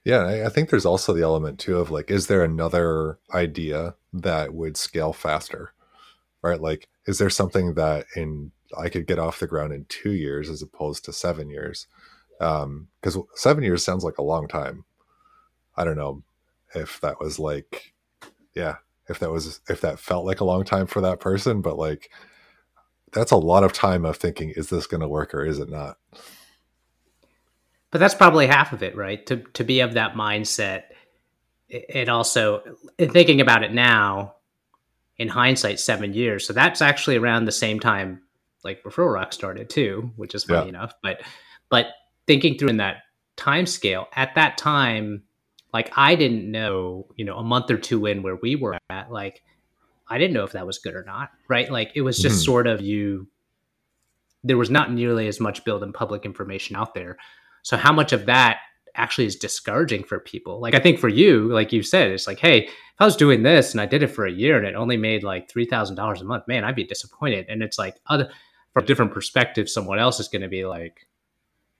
yeah, 0.03 0.43
I 0.45 0.49
think 0.49 0.69
there's 0.69 0.85
also 0.85 1.13
the 1.13 1.23
element 1.23 1.59
too 1.59 1.77
of 1.77 1.91
like, 1.91 2.09
is 2.09 2.27
there 2.27 2.43
another 2.43 3.19
idea 3.33 3.95
that 4.13 4.53
would 4.53 4.77
scale 4.77 5.13
faster? 5.13 5.73
Right? 6.41 6.61
Like, 6.61 6.87
is 7.05 7.17
there 7.17 7.29
something 7.29 7.73
that 7.75 8.05
in 8.15 8.51
I 8.77 8.89
could 8.89 9.07
get 9.07 9.19
off 9.19 9.39
the 9.39 9.47
ground 9.47 9.73
in 9.73 9.85
two 9.89 10.11
years 10.11 10.49
as 10.49 10.61
opposed 10.61 11.05
to 11.05 11.13
seven 11.13 11.49
years? 11.49 11.87
Because 12.37 13.15
um, 13.15 13.27
seven 13.35 13.63
years 13.63 13.83
sounds 13.83 14.03
like 14.03 14.17
a 14.17 14.23
long 14.23 14.47
time. 14.47 14.85
I 15.75 15.83
don't 15.83 15.97
know 15.97 16.23
if 16.75 16.99
that 17.01 17.19
was 17.19 17.39
like, 17.39 17.93
yeah, 18.53 18.77
if 19.09 19.19
that 19.19 19.31
was 19.31 19.61
if 19.69 19.81
that 19.81 19.99
felt 19.99 20.25
like 20.25 20.41
a 20.41 20.45
long 20.45 20.63
time 20.63 20.87
for 20.87 21.01
that 21.01 21.19
person, 21.19 21.61
but 21.61 21.77
like 21.77 22.09
that's 23.13 23.31
a 23.31 23.37
lot 23.37 23.63
of 23.63 23.73
time 23.73 24.05
of 24.05 24.17
thinking, 24.17 24.51
is 24.55 24.69
this 24.69 24.87
going 24.87 25.01
to 25.01 25.07
work 25.07 25.33
or 25.33 25.45
is 25.45 25.59
it 25.59 25.69
not? 25.69 25.97
But 27.91 27.99
that's 27.99 28.15
probably 28.15 28.47
half 28.47 28.73
of 28.73 28.83
it, 28.83 28.95
right? 28.95 29.25
To 29.27 29.37
to 29.53 29.63
be 29.63 29.79
of 29.81 29.93
that 29.93 30.13
mindset. 30.13 30.83
and 31.93 32.07
also 32.07 32.61
thinking 32.97 33.41
about 33.41 33.63
it 33.63 33.73
now, 33.73 34.35
in 35.17 35.27
hindsight, 35.27 35.79
seven 35.79 36.13
years. 36.13 36.45
So 36.47 36.53
that's 36.53 36.81
actually 36.81 37.17
around 37.17 37.45
the 37.45 37.51
same 37.51 37.79
time 37.79 38.21
like 38.63 38.83
Referral 38.83 39.13
Rock 39.13 39.33
started 39.33 39.69
too, 39.69 40.11
which 40.15 40.35
is 40.35 40.43
funny 40.43 40.65
yeah. 40.65 40.69
enough. 40.69 40.93
But 41.01 41.21
but 41.69 41.87
thinking 42.25 42.57
through 42.57 42.69
in 42.69 42.77
that 42.77 42.97
time 43.35 43.65
scale, 43.65 44.07
at 44.13 44.35
that 44.35 44.57
time, 44.57 45.23
like 45.73 45.91
I 45.95 46.15
didn't 46.15 46.49
know, 46.49 47.07
you 47.15 47.25
know, 47.25 47.37
a 47.37 47.43
month 47.43 47.71
or 47.71 47.77
two 47.77 48.05
in 48.05 48.23
where 48.23 48.35
we 48.35 48.55
were 48.55 48.77
at, 48.89 49.11
like 49.11 49.43
I 50.07 50.17
didn't 50.17 50.33
know 50.33 50.43
if 50.43 50.51
that 50.51 50.67
was 50.67 50.79
good 50.79 50.95
or 50.95 51.03
not, 51.03 51.31
right? 51.47 51.71
Like 51.71 51.91
it 51.95 52.01
was 52.01 52.19
just 52.19 52.35
mm-hmm. 52.35 52.45
sort 52.45 52.67
of 52.67 52.81
you. 52.81 53.27
There 54.43 54.57
was 54.57 54.69
not 54.69 54.91
nearly 54.91 55.27
as 55.27 55.39
much 55.39 55.65
build 55.65 55.83
and 55.83 55.93
public 55.93 56.25
information 56.25 56.75
out 56.75 56.93
there. 56.93 57.17
So 57.63 57.77
how 57.77 57.93
much 57.93 58.13
of 58.13 58.25
that 58.25 58.59
actually 58.95 59.25
is 59.25 59.35
discouraging 59.35 60.03
for 60.03 60.19
people? 60.19 60.59
Like 60.59 60.75
I 60.75 60.79
think 60.79 60.99
for 60.99 61.09
you, 61.09 61.47
like 61.53 61.71
you 61.71 61.83
said, 61.83 62.09
it's 62.09 62.27
like, 62.27 62.39
hey, 62.39 62.65
if 62.65 63.01
I 63.01 63.05
was 63.05 63.15
doing 63.15 63.43
this 63.43 63.71
and 63.71 63.81
I 63.81 63.85
did 63.85 64.03
it 64.03 64.07
for 64.07 64.25
a 64.25 64.31
year 64.31 64.57
and 64.57 64.65
it 64.65 64.75
only 64.75 64.97
made 64.97 65.23
like 65.23 65.49
three 65.49 65.65
thousand 65.65 65.95
dollars 65.95 66.21
a 66.21 66.25
month, 66.25 66.47
man, 66.47 66.63
I'd 66.63 66.75
be 66.75 66.83
disappointed. 66.83 67.45
And 67.49 67.61
it's 67.61 67.77
like 67.77 67.97
other 68.07 68.29
from 68.73 68.83
a 68.83 68.87
different 68.87 69.13
perspective, 69.13 69.69
someone 69.69 69.99
else 69.99 70.19
is 70.19 70.27
going 70.27 70.41
to 70.41 70.47
be 70.47 70.65
like, 70.65 71.07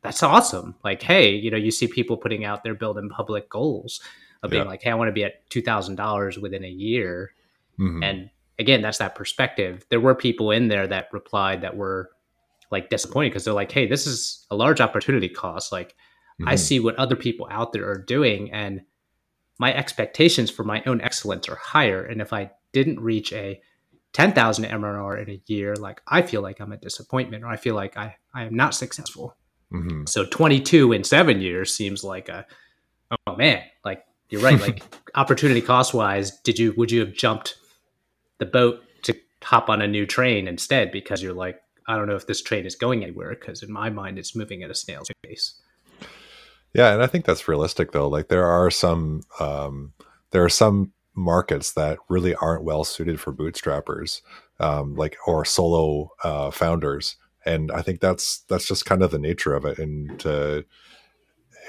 that's 0.01 0.24
awesome. 0.24 0.75
Like, 0.84 1.01
hey, 1.01 1.29
you 1.29 1.51
know, 1.51 1.57
you 1.57 1.72
see 1.72 1.88
people 1.88 2.17
putting 2.17 2.46
out 2.46 2.63
their 2.63 2.75
build 2.75 2.98
in 2.98 3.10
public 3.10 3.50
goals 3.50 4.01
of 4.43 4.51
being 4.51 4.63
yeah. 4.63 4.69
like, 4.69 4.84
hey, 4.84 4.91
I 4.91 4.96
want 4.96 5.10
to 5.10 5.13
be 5.13 5.24
at 5.24 5.50
two 5.50 5.62
thousand 5.62 5.96
dollars 5.96 6.38
within 6.38 6.63
a 6.63 6.69
year, 6.69 7.34
mm-hmm. 7.79 8.03
and 8.03 8.29
again, 8.60 8.81
that's 8.81 9.00
that 9.00 9.15
perspective. 9.15 9.86
There 9.89 10.00
were 10.00 10.15
people 10.15 10.51
in 10.51 10.67
there 10.67 10.88
that 10.88 11.10
replied 11.12 11.62
that 11.62 11.75
were 11.75 12.12
like 12.72 12.90
disappointed 12.90 13.30
because 13.30 13.46
they're 13.46 13.54
like, 13.54 13.72
hey, 13.72 13.88
this 13.88 14.08
is 14.08 14.46
a 14.52 14.56
large 14.56 14.82
opportunity 14.82 15.30
cost. 15.30 15.72
Like, 15.72 15.90
mm-hmm. 16.40 16.48
I 16.48 16.56
see 16.56 16.80
what 16.80 16.96
other 16.96 17.16
people 17.16 17.48
out 17.50 17.74
there 17.74 17.90
are 17.90 17.98
doing, 17.98 18.52
and 18.52 18.82
my 19.60 19.74
expectations 19.74 20.52
for 20.52 20.64
my 20.64 20.84
own 20.86 21.02
excellence 21.02 21.50
are 21.50 21.56
higher. 21.56 22.04
And 22.04 22.22
if 22.22 22.34
I 22.34 22.52
didn't 22.74 23.00
reach 23.00 23.34
a 23.34 23.60
10,000 24.14 24.66
MRR 24.66 25.24
in 25.24 25.30
a 25.30 25.42
year, 25.48 25.76
like 25.76 26.02
I 26.08 26.22
feel 26.22 26.42
like 26.42 26.60
I'm 26.60 26.72
a 26.72 26.78
disappointment 26.78 27.44
or 27.44 27.48
I 27.48 27.58
feel 27.58 27.76
like 27.76 27.98
I, 27.98 28.16
I 28.34 28.44
am 28.44 28.56
not 28.56 28.76
successful. 28.76 29.36
Mm-hmm. 29.72 30.06
So 30.06 30.26
22 30.26 30.94
in 30.94 31.04
seven 31.04 31.42
years 31.42 31.74
seems 31.74 32.04
like 32.04 32.30
a, 32.30 32.46
oh 33.28 33.36
man, 33.36 33.64
like 33.84 34.06
you're 34.30 34.42
right. 34.42 34.60
Like 34.60 34.84
opportunity 35.16 35.62
cost 35.62 35.94
wise, 35.94 36.40
did 36.42 36.60
you, 36.60 36.74
would 36.78 36.92
you 36.92 37.00
have 37.02 37.14
jumped 37.14 37.56
the 38.38 38.46
boat 38.46 38.84
to 39.04 39.16
hop 39.44 39.70
on 39.70 39.82
a 39.82 39.88
new 39.88 40.06
train 40.06 40.48
instead? 40.48 40.92
Because 40.92 41.22
you're 41.22 41.34
like, 41.34 41.62
I 41.88 41.96
don't 41.96 42.08
know 42.08 42.15
if 42.15 42.27
this 42.27 42.41
train 42.41 42.65
is 42.65 42.75
going 42.75 43.03
anywhere. 43.03 43.34
Cause 43.36 43.63
in 43.63 43.72
my 43.72 43.89
mind, 43.89 44.17
it's 44.17 44.36
moving 44.36 44.63
at 44.63 44.72
a 44.72 44.75
snail's 44.75 45.10
pace. 45.24 45.60
Yeah. 46.74 46.94
And 46.94 47.01
I 47.01 47.08
think 47.08 47.25
that's 47.25 47.48
realistic 47.48 47.91
though. 47.91 48.08
Like 48.08 48.27
there 48.27 48.46
are 48.46 48.70
some, 48.70 49.24
um, 49.39 49.94
there 50.32 50.44
are 50.44 50.50
some 50.50 50.91
markets 51.15 51.74
that 51.74 51.98
really 52.10 52.36
aren't 52.36 52.63
well 52.63 52.84
suited 52.84 53.20
for 53.20 53.34
bootstrappers, 53.34 54.22
um, 54.60 54.96
like, 54.96 55.17
or 55.25 55.46
solo, 55.46 56.12
uh, 56.24 56.51
founders 56.51 57.15
and 57.48 57.72
I 57.72 57.82
think 57.82 58.01
that's 58.01 58.39
that's 58.50 58.67
just 58.67 58.86
kind 58.86 59.01
of 59.01 59.12
the 59.12 59.17
nature 59.17 59.56
of 59.56 59.65
it. 59.65 59.79
And 59.79 60.20
to, 60.20 60.65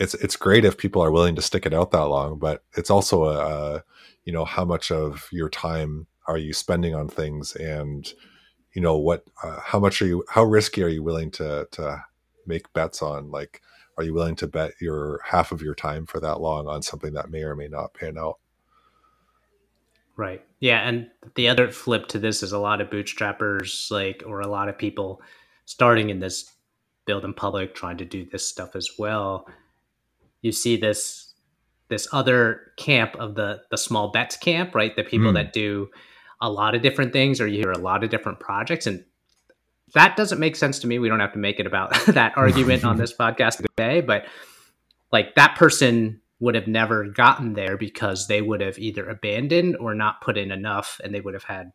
it's 0.01 0.15
it's 0.15 0.37
great 0.37 0.65
if 0.65 0.77
people 0.77 1.03
are 1.03 1.13
willing 1.13 1.37
to 1.37 1.43
stick 1.43 1.65
it 1.67 1.73
out 1.73 1.93
that 1.93 2.07
long, 2.07 2.39
but 2.39 2.65
it's 2.77 2.91
also 2.91 3.25
a, 3.25 3.39
a 3.39 3.85
you 4.25 4.33
know 4.33 4.45
how 4.45 4.65
much 4.65 4.91
of 4.91 5.29
your 5.31 5.49
time 5.49 6.09
are 6.27 6.37
you 6.37 6.53
spending 6.53 6.95
on 6.95 7.09
things, 7.09 7.55
and 7.55 8.13
you 8.79 8.83
know 8.83 8.97
what 8.97 9.25
uh, 9.43 9.59
how 9.61 9.81
much 9.81 10.01
are 10.01 10.07
you 10.07 10.25
how 10.29 10.45
risky 10.45 10.85
are 10.85 10.89
you 10.89 11.03
willing 11.03 11.33
to 11.33 11.67
to 11.73 12.01
make 12.47 12.73
bets 12.75 13.03
on 13.03 13.29
like 13.33 13.61
are 13.97 14.05
you 14.05 14.15
willing 14.15 14.37
to 14.37 14.47
bet 14.47 14.73
your 14.81 15.21
half 15.25 15.51
of 15.51 15.61
your 15.61 15.75
time 15.75 16.07
for 16.07 16.21
that 16.21 16.41
long 16.41 16.69
on 16.69 16.81
something 16.81 17.13
that 17.13 17.29
may 17.29 17.43
or 17.43 17.57
may 17.57 17.67
not 17.67 17.93
pan 17.93 18.17
out 18.17 18.39
right 20.17 20.45
yeah 20.61 20.89
and 20.89 21.11
the 21.35 21.49
other 21.49 21.73
flip 21.73 22.07
to 22.07 22.21
this 22.21 22.41
is 22.41 22.53
a 22.53 22.59
lot 22.59 22.81
of 22.81 22.89
bootstrappers 22.89 23.91
like 23.91 24.23
or 24.25 24.41
a 24.41 24.47
lot 24.47 24.69
of 24.69 24.79
people 24.79 25.21
starting 25.65 26.11
in 26.11 26.21
this 26.21 26.53
build 27.09 27.25
in 27.25 27.35
public, 27.35 27.75
trying 27.75 27.97
to 27.97 28.05
do 28.05 28.25
this 28.25 28.47
stuff 28.47 28.77
as 28.77 28.91
well, 28.99 29.49
you 30.43 30.53
see 30.53 30.77
this 30.77 31.35
this 31.89 32.07
other 32.13 32.73
camp 32.77 33.17
of 33.17 33.35
the 33.35 33.63
the 33.71 33.79
small 33.79 34.13
bets 34.13 34.37
camp, 34.37 34.75
right? 34.75 34.95
The 34.95 35.03
people 35.03 35.33
mm. 35.33 35.35
that 35.35 35.53
do 35.53 35.89
a 36.41 36.51
lot 36.51 36.75
of 36.75 36.83
different 36.83 37.13
things, 37.13 37.41
or 37.41 37.47
you 37.47 37.59
hear 37.59 37.73
a 37.73 37.79
lot 37.79 38.05
of 38.05 38.11
different 38.11 38.41
projects, 38.41 38.87
and 38.87 39.05
that 39.95 40.17
doesn't 40.17 40.39
make 40.39 40.57
sense 40.57 40.79
to 40.81 40.87
me. 40.87 40.99
We 40.99 41.09
don't 41.09 41.21
have 41.21 41.33
to 41.33 41.39
make 41.39 41.61
it 41.61 41.67
about 41.67 41.95
that 42.07 42.37
argument 42.37 42.85
on 42.85 42.97
this 42.97 43.15
podcast 43.15 43.57
today, 43.57 44.01
but 44.01 44.27
like 45.13 45.35
that 45.35 45.57
person 45.57 46.21
would 46.41 46.55
have 46.55 46.69
never 46.69 47.05
gotten 47.05 47.55
there 47.55 47.77
because 47.77 48.29
they 48.29 48.41
would 48.41 48.61
have 48.61 48.79
either 48.79 49.09
abandoned 49.09 49.77
or 49.79 49.95
not 49.95 50.21
put 50.21 50.37
in 50.37 50.53
enough, 50.53 51.01
and 51.03 51.15
they 51.15 51.21
would 51.21 51.35
have 51.35 51.45
had 51.45 51.73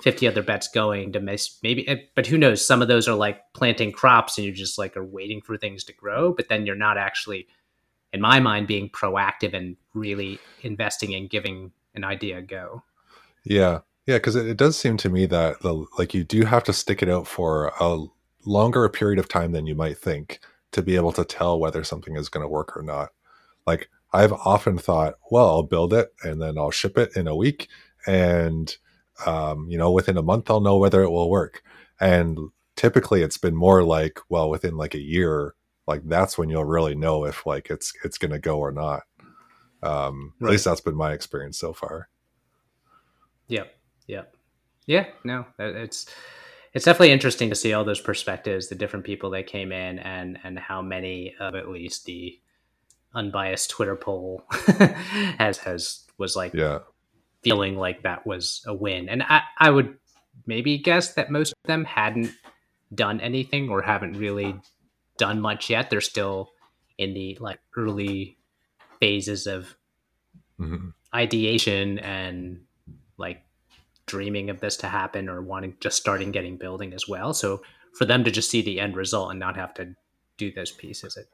50 0.00 0.28
other 0.28 0.42
bets 0.42 0.68
going 0.68 1.12
to 1.12 1.20
miss 1.20 1.58
maybe 1.62 1.86
eh, 1.88 1.96
but 2.14 2.26
who 2.26 2.38
knows? 2.38 2.64
Some 2.64 2.82
of 2.82 2.88
those 2.88 3.08
are 3.08 3.16
like 3.16 3.40
planting 3.52 3.90
crops 3.92 4.38
and 4.38 4.44
you're 4.44 4.54
just 4.54 4.78
like 4.78 4.96
are 4.96 5.04
waiting 5.04 5.40
for 5.40 5.56
things 5.56 5.82
to 5.84 5.92
grow 5.92 6.32
but 6.32 6.48
then 6.48 6.66
you're 6.66 6.76
not 6.76 6.96
actually 6.96 7.48
in 8.12 8.20
my 8.20 8.38
mind 8.38 8.68
being 8.68 8.88
proactive 8.88 9.54
and 9.54 9.76
really 9.94 10.38
investing 10.62 11.14
and 11.16 11.28
giving 11.28 11.72
an 11.96 12.04
idea 12.04 12.38
a 12.38 12.42
go. 12.42 12.84
Yeah 13.42 13.80
yeah 14.08 14.16
because 14.16 14.34
it, 14.34 14.46
it, 14.48 14.56
does 14.56 14.76
seem 14.76 14.96
to 14.96 15.08
me 15.08 15.24
that 15.26 15.60
the 15.60 15.86
like 15.98 16.12
you 16.12 16.24
do 16.24 16.44
have 16.44 16.64
to 16.64 16.72
stick 16.72 17.00
it 17.02 17.08
out 17.08 17.28
for 17.28 17.72
a 17.78 18.04
longer 18.44 18.88
period 18.88 19.20
of 19.20 19.28
time 19.28 19.52
than 19.52 19.66
you 19.66 19.76
might 19.76 19.96
think 19.96 20.40
to 20.72 20.82
be 20.82 20.96
able 20.96 21.12
to 21.12 21.24
tell 21.24 21.60
whether 21.60 21.84
something 21.84 22.16
is 22.16 22.28
going 22.28 22.42
to 22.42 22.48
work 22.48 22.76
or 22.76 22.82
not 22.82 23.10
like 23.66 23.88
i've 24.12 24.32
often 24.32 24.76
thought 24.76 25.14
well 25.30 25.46
i'll 25.46 25.62
build 25.62 25.92
it 25.92 26.12
and 26.24 26.42
then 26.42 26.58
i'll 26.58 26.72
ship 26.72 26.98
it 26.98 27.16
in 27.16 27.28
a 27.28 27.36
week 27.36 27.68
and 28.06 28.78
um, 29.26 29.68
you 29.68 29.78
know, 29.78 29.90
within 29.90 30.16
a 30.16 30.22
month, 30.22 30.50
I'll 30.50 30.60
know 30.60 30.78
whether 30.78 31.02
it 31.02 31.10
will 31.10 31.30
work. 31.30 31.62
And 32.00 32.38
typically 32.76 33.22
it's 33.22 33.38
been 33.38 33.56
more 33.56 33.82
like, 33.82 34.20
well, 34.28 34.48
within 34.48 34.76
like 34.76 34.94
a 34.94 35.00
year, 35.00 35.54
like 35.86 36.02
that's 36.04 36.38
when 36.38 36.48
you'll 36.48 36.64
really 36.64 36.94
know 36.94 37.24
if 37.24 37.46
like 37.46 37.70
it's, 37.70 37.92
it's 38.04 38.18
going 38.18 38.30
to 38.30 38.38
go 38.38 38.58
or 38.58 38.70
not. 38.70 39.02
Um, 39.82 40.34
right. 40.40 40.48
At 40.48 40.52
least 40.52 40.64
that's 40.64 40.80
been 40.80 40.96
my 40.96 41.12
experience 41.12 41.58
so 41.58 41.72
far. 41.72 42.08
Yep. 43.48 43.74
Yep. 44.08 44.34
Yeah. 44.86 45.06
No, 45.22 45.46
it's, 45.58 46.06
it's 46.74 46.84
definitely 46.84 47.12
interesting 47.12 47.50
to 47.50 47.54
see 47.54 47.72
all 47.72 47.84
those 47.84 48.00
perspectives, 48.00 48.68
the 48.68 48.74
different 48.74 49.04
people 49.04 49.30
that 49.30 49.46
came 49.46 49.70
in 49.70 50.00
and, 50.00 50.38
and 50.42 50.58
how 50.58 50.82
many 50.82 51.34
of 51.38 51.54
at 51.54 51.68
least 51.68 52.04
the 52.06 52.38
unbiased 53.14 53.70
Twitter 53.70 53.96
poll 53.96 54.42
has, 55.38 55.58
has 55.58 56.04
was 56.18 56.34
like, 56.34 56.52
yeah 56.54 56.80
feeling 57.42 57.76
like 57.76 58.02
that 58.02 58.26
was 58.26 58.62
a 58.66 58.74
win. 58.74 59.08
And 59.08 59.22
I, 59.22 59.42
I 59.58 59.70
would 59.70 59.96
maybe 60.46 60.78
guess 60.78 61.14
that 61.14 61.30
most 61.30 61.52
of 61.52 61.66
them 61.66 61.84
hadn't 61.84 62.32
done 62.94 63.20
anything 63.20 63.68
or 63.68 63.82
haven't 63.82 64.18
really 64.18 64.58
done 65.18 65.40
much 65.40 65.70
yet. 65.70 65.90
They're 65.90 66.00
still 66.00 66.50
in 66.96 67.14
the 67.14 67.38
like 67.40 67.60
early 67.76 68.38
phases 69.00 69.46
of 69.46 69.74
mm-hmm. 70.58 70.88
ideation 71.14 71.98
and 72.00 72.62
like 73.16 73.42
dreaming 74.08 74.50
of 74.50 74.60
this 74.60 74.76
to 74.78 74.88
happen 74.88 75.28
or 75.28 75.40
wanting 75.40 75.76
just 75.80 75.98
starting 75.98 76.32
getting 76.32 76.56
building 76.56 76.92
as 76.92 77.06
well. 77.06 77.32
So 77.32 77.62
for 77.94 78.04
them 78.04 78.24
to 78.24 78.30
just 78.30 78.50
see 78.50 78.62
the 78.62 78.80
end 78.80 78.96
result 78.96 79.30
and 79.30 79.38
not 79.38 79.56
have 79.56 79.74
to 79.74 79.94
do 80.36 80.50
those 80.50 80.72
pieces, 80.72 81.16
it, 81.16 81.28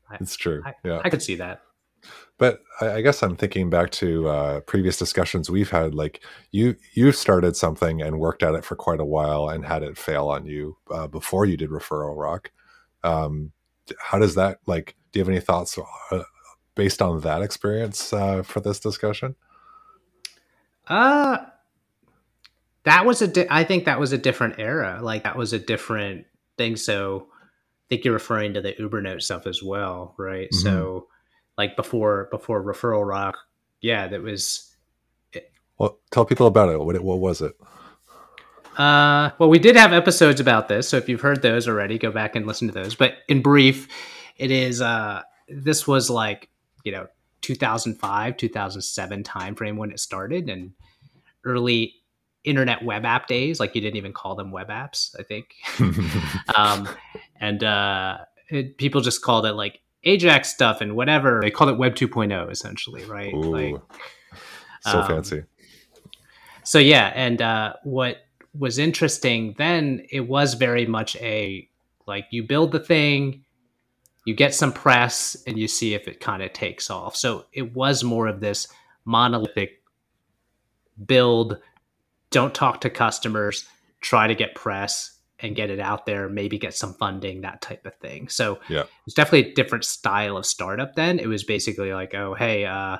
it's 0.20 0.36
true. 0.36 0.62
I, 0.66 0.74
yeah, 0.84 1.00
I 1.04 1.08
could 1.08 1.22
see 1.22 1.36
that. 1.36 1.62
But 2.36 2.60
I, 2.80 2.94
I 2.94 3.00
guess 3.00 3.22
I'm 3.22 3.36
thinking 3.36 3.70
back 3.70 3.90
to 3.92 4.28
uh, 4.28 4.60
previous 4.60 4.98
discussions 4.98 5.48
we've 5.48 5.70
had. 5.70 5.94
Like 5.94 6.22
you, 6.50 6.76
you 6.94 7.12
started 7.12 7.56
something 7.56 8.02
and 8.02 8.18
worked 8.18 8.42
at 8.42 8.54
it 8.54 8.64
for 8.64 8.76
quite 8.76 9.00
a 9.00 9.04
while 9.04 9.48
and 9.48 9.64
had 9.64 9.82
it 9.82 9.96
fail 9.96 10.28
on 10.28 10.44
you 10.46 10.76
uh, 10.90 11.06
before 11.06 11.46
you 11.46 11.56
did 11.56 11.70
Referral 11.70 12.16
Rock. 12.16 12.50
Um, 13.04 13.52
how 13.98 14.18
does 14.18 14.34
that 14.34 14.58
like? 14.66 14.96
Do 15.12 15.18
you 15.18 15.24
have 15.24 15.28
any 15.28 15.40
thoughts 15.40 15.78
uh, 16.10 16.22
based 16.74 17.02
on 17.02 17.20
that 17.20 17.42
experience 17.42 18.12
uh, 18.12 18.42
for 18.42 18.60
this 18.60 18.80
discussion? 18.80 19.34
Uh 20.88 21.38
that 22.84 23.04
was 23.04 23.22
a. 23.22 23.28
Di- 23.28 23.46
I 23.50 23.64
think 23.64 23.84
that 23.84 24.00
was 24.00 24.12
a 24.12 24.18
different 24.18 24.58
era. 24.58 25.00
Like 25.02 25.24
that 25.24 25.36
was 25.36 25.52
a 25.52 25.58
different 25.58 26.26
thing. 26.58 26.76
So 26.76 27.28
I 27.30 27.84
think 27.88 28.04
you're 28.04 28.14
referring 28.14 28.54
to 28.54 28.60
the 28.60 28.72
Ubernote 28.74 29.22
stuff 29.22 29.46
as 29.46 29.62
well, 29.62 30.14
right? 30.18 30.48
Mm-hmm. 30.50 30.62
So 30.62 31.06
like 31.58 31.76
before 31.76 32.28
before 32.30 32.62
referral 32.62 33.06
rock 33.06 33.38
yeah 33.80 34.08
that 34.08 34.22
was 34.22 34.74
well 35.78 35.98
tell 36.10 36.24
people 36.24 36.46
about 36.46 36.68
it 36.68 36.80
what, 36.80 37.00
what 37.02 37.18
was 37.18 37.40
it 37.42 37.52
uh 38.78 39.30
well 39.38 39.48
we 39.48 39.58
did 39.58 39.76
have 39.76 39.92
episodes 39.92 40.40
about 40.40 40.68
this 40.68 40.88
so 40.88 40.96
if 40.96 41.08
you've 41.08 41.20
heard 41.20 41.42
those 41.42 41.68
already 41.68 41.98
go 41.98 42.10
back 42.10 42.34
and 42.36 42.46
listen 42.46 42.68
to 42.68 42.74
those 42.74 42.94
but 42.94 43.14
in 43.28 43.42
brief 43.42 43.88
it 44.38 44.50
is 44.50 44.80
uh 44.80 45.22
this 45.48 45.86
was 45.86 46.08
like 46.08 46.48
you 46.84 46.92
know 46.92 47.06
2005 47.42 48.36
2007 48.36 49.22
timeframe 49.22 49.76
when 49.76 49.90
it 49.90 50.00
started 50.00 50.48
and 50.48 50.72
early 51.44 51.94
internet 52.44 52.84
web 52.84 53.04
app 53.04 53.26
days 53.26 53.60
like 53.60 53.74
you 53.74 53.80
didn't 53.80 53.96
even 53.96 54.12
call 54.12 54.34
them 54.34 54.50
web 54.50 54.68
apps 54.68 55.14
i 55.18 55.22
think 55.22 55.54
um 56.56 56.88
and 57.40 57.62
uh 57.62 58.18
it, 58.48 58.76
people 58.76 59.00
just 59.00 59.22
called 59.22 59.46
it 59.46 59.52
like 59.52 59.80
Ajax 60.04 60.50
stuff 60.50 60.80
and 60.80 60.96
whatever. 60.96 61.40
They 61.40 61.50
called 61.50 61.70
it 61.70 61.78
Web 61.78 61.94
2.0 61.94 62.50
essentially, 62.50 63.04
right? 63.04 63.32
Ooh, 63.32 63.70
like 63.72 63.80
so 64.80 65.00
um, 65.00 65.06
fancy. 65.06 65.44
So 66.64 66.78
yeah, 66.78 67.12
and 67.14 67.40
uh, 67.40 67.74
what 67.84 68.18
was 68.56 68.78
interesting 68.78 69.54
then, 69.58 70.04
it 70.10 70.28
was 70.28 70.54
very 70.54 70.86
much 70.86 71.16
a 71.16 71.68
like 72.06 72.26
you 72.30 72.42
build 72.42 72.72
the 72.72 72.80
thing, 72.80 73.44
you 74.24 74.34
get 74.34 74.54
some 74.54 74.72
press, 74.72 75.36
and 75.46 75.58
you 75.58 75.68
see 75.68 75.94
if 75.94 76.08
it 76.08 76.20
kind 76.20 76.42
of 76.42 76.52
takes 76.52 76.90
off. 76.90 77.16
So 77.16 77.46
it 77.52 77.74
was 77.74 78.02
more 78.02 78.26
of 78.26 78.40
this 78.40 78.68
monolithic 79.04 79.82
build. 81.06 81.58
Don't 82.32 82.54
talk 82.54 82.80
to 82.80 82.90
customers. 82.90 83.64
Try 84.00 84.26
to 84.26 84.34
get 84.34 84.54
press 84.54 85.18
and 85.38 85.56
get 85.56 85.70
it 85.70 85.80
out 85.80 86.06
there, 86.06 86.28
maybe 86.28 86.58
get 86.58 86.74
some 86.74 86.94
funding, 86.94 87.40
that 87.40 87.60
type 87.60 87.84
of 87.84 87.94
thing. 87.96 88.28
So 88.28 88.60
yeah, 88.68 88.84
it's 89.06 89.14
definitely 89.14 89.50
a 89.50 89.54
different 89.54 89.84
style 89.84 90.36
of 90.36 90.46
startup. 90.46 90.94
Then 90.94 91.18
it 91.18 91.26
was 91.26 91.44
basically 91.44 91.92
like, 91.92 92.14
oh, 92.14 92.34
hey, 92.34 92.64
uh, 92.64 92.98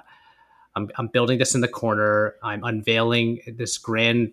I'm 0.74 0.90
I'm 0.96 1.08
building 1.08 1.38
this 1.38 1.54
in 1.54 1.60
the 1.60 1.68
corner. 1.68 2.34
I'm 2.42 2.64
unveiling 2.64 3.40
this 3.46 3.78
grand 3.78 4.32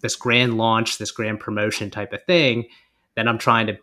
this 0.00 0.16
grand 0.16 0.56
launch, 0.56 0.98
this 0.98 1.10
grand 1.10 1.40
promotion 1.40 1.90
type 1.90 2.12
of 2.12 2.24
thing. 2.24 2.66
Then 3.16 3.28
I'm 3.28 3.38
trying 3.38 3.66
to 3.66 3.78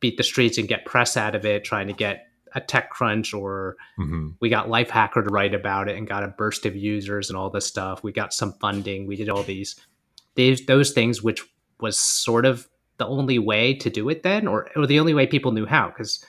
beat 0.00 0.16
the 0.16 0.22
streets 0.22 0.58
and 0.58 0.68
get 0.68 0.84
press 0.84 1.16
out 1.16 1.34
of 1.34 1.44
it, 1.44 1.64
trying 1.64 1.88
to 1.88 1.92
get 1.92 2.27
a 2.54 2.60
TechCrunch 2.60 3.38
or 3.38 3.76
hmm 3.96 4.28
we 4.40 4.48
got 4.48 4.68
Lifehacker 4.68 5.24
to 5.24 5.30
write 5.30 5.54
about 5.54 5.88
it 5.88 5.96
and 5.96 6.06
got 6.06 6.24
a 6.24 6.28
burst 6.28 6.66
of 6.66 6.76
users 6.76 7.28
and 7.28 7.36
all 7.36 7.50
this 7.50 7.66
stuff. 7.66 8.02
We 8.02 8.12
got 8.12 8.32
some 8.32 8.52
funding. 8.54 9.06
We 9.06 9.16
did 9.16 9.28
all 9.28 9.42
these, 9.42 9.76
these 10.34 10.64
those 10.66 10.92
things, 10.92 11.22
which 11.22 11.42
was 11.80 11.98
sort 11.98 12.44
of 12.46 12.68
the 12.98 13.06
only 13.06 13.38
way 13.38 13.74
to 13.74 13.90
do 13.90 14.08
it 14.08 14.22
then, 14.22 14.46
or, 14.46 14.68
or 14.76 14.86
the 14.86 15.00
only 15.00 15.14
way 15.14 15.26
people 15.26 15.52
knew 15.52 15.66
how, 15.66 15.88
because 15.88 16.24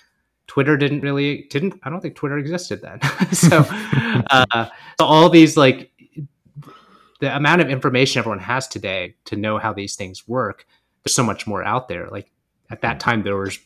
Twitter 0.47 0.77
didn't 0.77 1.01
really 1.01 1.47
didn't. 1.49 1.79
I 1.83 1.89
don't 1.89 2.01
think 2.01 2.15
Twitter 2.15 2.38
existed 2.38 2.81
then. 2.81 2.99
so, 3.31 3.65
uh, 4.31 4.65
so 4.99 5.05
all 5.05 5.29
these 5.29 5.57
like 5.57 5.91
the 7.19 7.35
amount 7.35 7.61
of 7.61 7.69
information 7.69 8.19
everyone 8.19 8.39
has 8.39 8.67
today 8.67 9.15
to 9.25 9.35
know 9.35 9.57
how 9.57 9.73
these 9.73 9.95
things 9.95 10.27
work. 10.27 10.65
There's 11.03 11.15
so 11.15 11.23
much 11.23 11.45
more 11.45 11.63
out 11.63 11.88
there. 11.88 12.07
Like 12.07 12.31
at 12.71 12.81
that 12.81 12.99
time, 12.99 13.23
there 13.23 13.38
was 13.38 13.59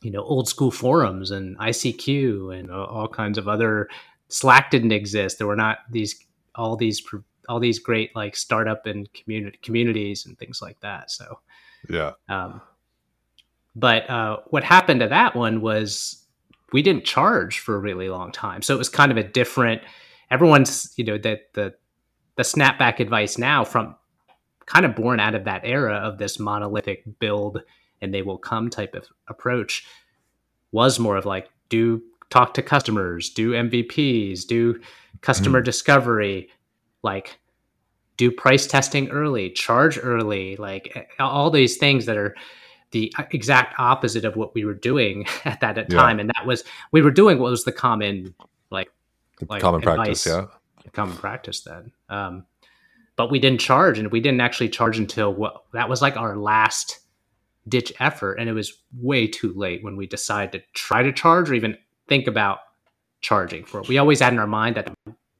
you 0.00 0.10
know 0.10 0.22
old 0.22 0.48
school 0.48 0.70
forums 0.70 1.30
and 1.30 1.58
ICQ 1.58 2.58
and 2.58 2.70
uh, 2.70 2.84
all 2.84 3.08
kinds 3.08 3.38
of 3.38 3.48
other. 3.48 3.88
Slack 4.28 4.70
didn't 4.70 4.92
exist. 4.92 5.38
There 5.38 5.46
were 5.46 5.56
not 5.56 5.78
these 5.90 6.18
all 6.54 6.76
these 6.76 7.02
all 7.48 7.60
these 7.60 7.78
great 7.78 8.14
like 8.14 8.36
startup 8.36 8.86
and 8.86 9.12
community 9.14 9.58
communities 9.62 10.26
and 10.26 10.38
things 10.38 10.60
like 10.60 10.78
that. 10.80 11.10
So, 11.10 11.40
Yeah. 11.88 12.12
um, 12.28 12.60
but 13.74 14.08
uh, 14.10 14.38
what 14.48 14.64
happened 14.64 15.00
to 15.00 15.08
that 15.08 15.34
one 15.34 15.60
was 15.60 16.24
we 16.72 16.82
didn't 16.82 17.04
charge 17.04 17.60
for 17.60 17.74
a 17.76 17.78
really 17.78 18.08
long 18.08 18.32
time, 18.32 18.60
so 18.62 18.74
it 18.74 18.78
was 18.78 18.88
kind 18.88 19.10
of 19.10 19.16
a 19.16 19.24
different. 19.24 19.82
Everyone's 20.30 20.92
you 20.96 21.04
know 21.04 21.16
that 21.18 21.54
the 21.54 21.74
the 22.36 22.42
snapback 22.42 23.00
advice 23.00 23.38
now 23.38 23.64
from 23.64 23.96
kind 24.66 24.84
of 24.84 24.94
born 24.94 25.18
out 25.18 25.34
of 25.34 25.44
that 25.44 25.62
era 25.64 25.94
of 25.96 26.18
this 26.18 26.38
monolithic 26.38 27.02
build 27.18 27.62
and 28.00 28.12
they 28.14 28.22
will 28.22 28.38
come 28.38 28.70
type 28.70 28.94
of 28.94 29.06
approach 29.28 29.86
was 30.72 30.98
more 30.98 31.16
of 31.16 31.26
like 31.26 31.48
do 31.68 32.02
talk 32.30 32.54
to 32.54 32.62
customers, 32.62 33.30
do 33.30 33.52
MVPs, 33.52 34.46
do 34.46 34.80
customer 35.22 35.60
discovery, 35.62 36.48
like 37.02 37.38
do 38.16 38.30
price 38.30 38.66
testing 38.66 39.08
early, 39.10 39.50
charge 39.50 39.98
early, 40.02 40.56
like 40.56 41.08
all 41.18 41.50
these 41.50 41.76
things 41.76 42.06
that 42.06 42.16
are 42.16 42.34
the 42.90 43.12
exact 43.30 43.74
opposite 43.78 44.24
of 44.24 44.34
what 44.36 44.54
we 44.54 44.64
were 44.64 44.74
doing 44.74 45.26
at 45.44 45.60
that 45.60 45.76
Yeah. 45.76 45.84
time. 45.84 46.18
And 46.20 46.28
that 46.30 46.46
was 46.46 46.64
we 46.92 47.02
were 47.02 47.10
doing 47.10 47.38
what 47.38 47.50
was 47.50 47.64
the 47.64 47.72
common 47.72 48.34
like 48.70 48.90
Like 49.48 49.62
Common 49.62 49.80
practice. 49.80 50.26
Yeah. 50.26 50.46
common 50.92 51.16
practice 51.16 51.60
then. 51.60 51.92
Um, 52.08 52.44
but 53.16 53.30
we 53.30 53.38
didn't 53.40 53.60
charge, 53.60 53.98
and 53.98 54.10
we 54.12 54.20
didn't 54.20 54.40
actually 54.40 54.68
charge 54.68 54.96
until 54.98 55.34
what 55.34 55.64
that 55.72 55.88
was 55.88 56.00
like 56.00 56.16
our 56.16 56.36
last 56.36 57.00
ditch 57.68 57.92
effort, 58.00 58.34
and 58.34 58.48
it 58.48 58.52
was 58.52 58.72
way 58.98 59.26
too 59.26 59.52
late 59.54 59.82
when 59.84 59.96
we 59.96 60.06
decided 60.06 60.52
to 60.52 60.62
try 60.74 61.02
to 61.02 61.12
charge 61.12 61.50
or 61.50 61.54
even 61.54 61.76
think 62.08 62.26
about 62.26 62.58
charging 63.20 63.64
for 63.64 63.80
it. 63.80 63.88
We 63.88 63.98
always 63.98 64.20
had 64.20 64.32
in 64.32 64.38
our 64.38 64.46
mind 64.46 64.76
that 64.76 64.92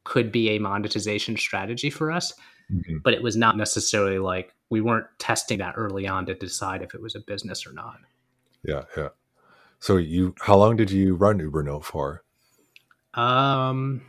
could 0.05 0.33
be 0.33 0.51
a 0.51 0.59
monetization 0.59 1.37
strategy 1.37 1.91
for 1.91 2.11
us, 2.11 2.33
Mhm. 2.73 3.03
but 3.03 3.15
it 3.15 3.23
was 3.23 3.37
not 3.37 3.57
necessarily 3.57 4.19
like 4.19 4.55
we 4.71 4.81
weren't 4.81 5.07
testing 5.19 5.59
that 5.59 5.75
early 5.77 6.07
on 6.07 6.27
to 6.27 6.35
decide 6.35 6.83
if 6.83 6.95
it 6.95 7.01
was 7.01 7.15
a 7.15 7.21
business 7.21 7.67
or 7.67 7.73
not. 7.73 7.99
Yeah. 8.65 8.85
Yeah. 8.97 9.09
So 9.81 9.97
you, 9.97 10.35
how 10.41 10.57
long 10.57 10.77
did 10.77 10.91
you 10.91 11.15
run 11.15 11.39
UberNote 11.39 11.85
for? 11.85 12.25
Um, 13.15 14.03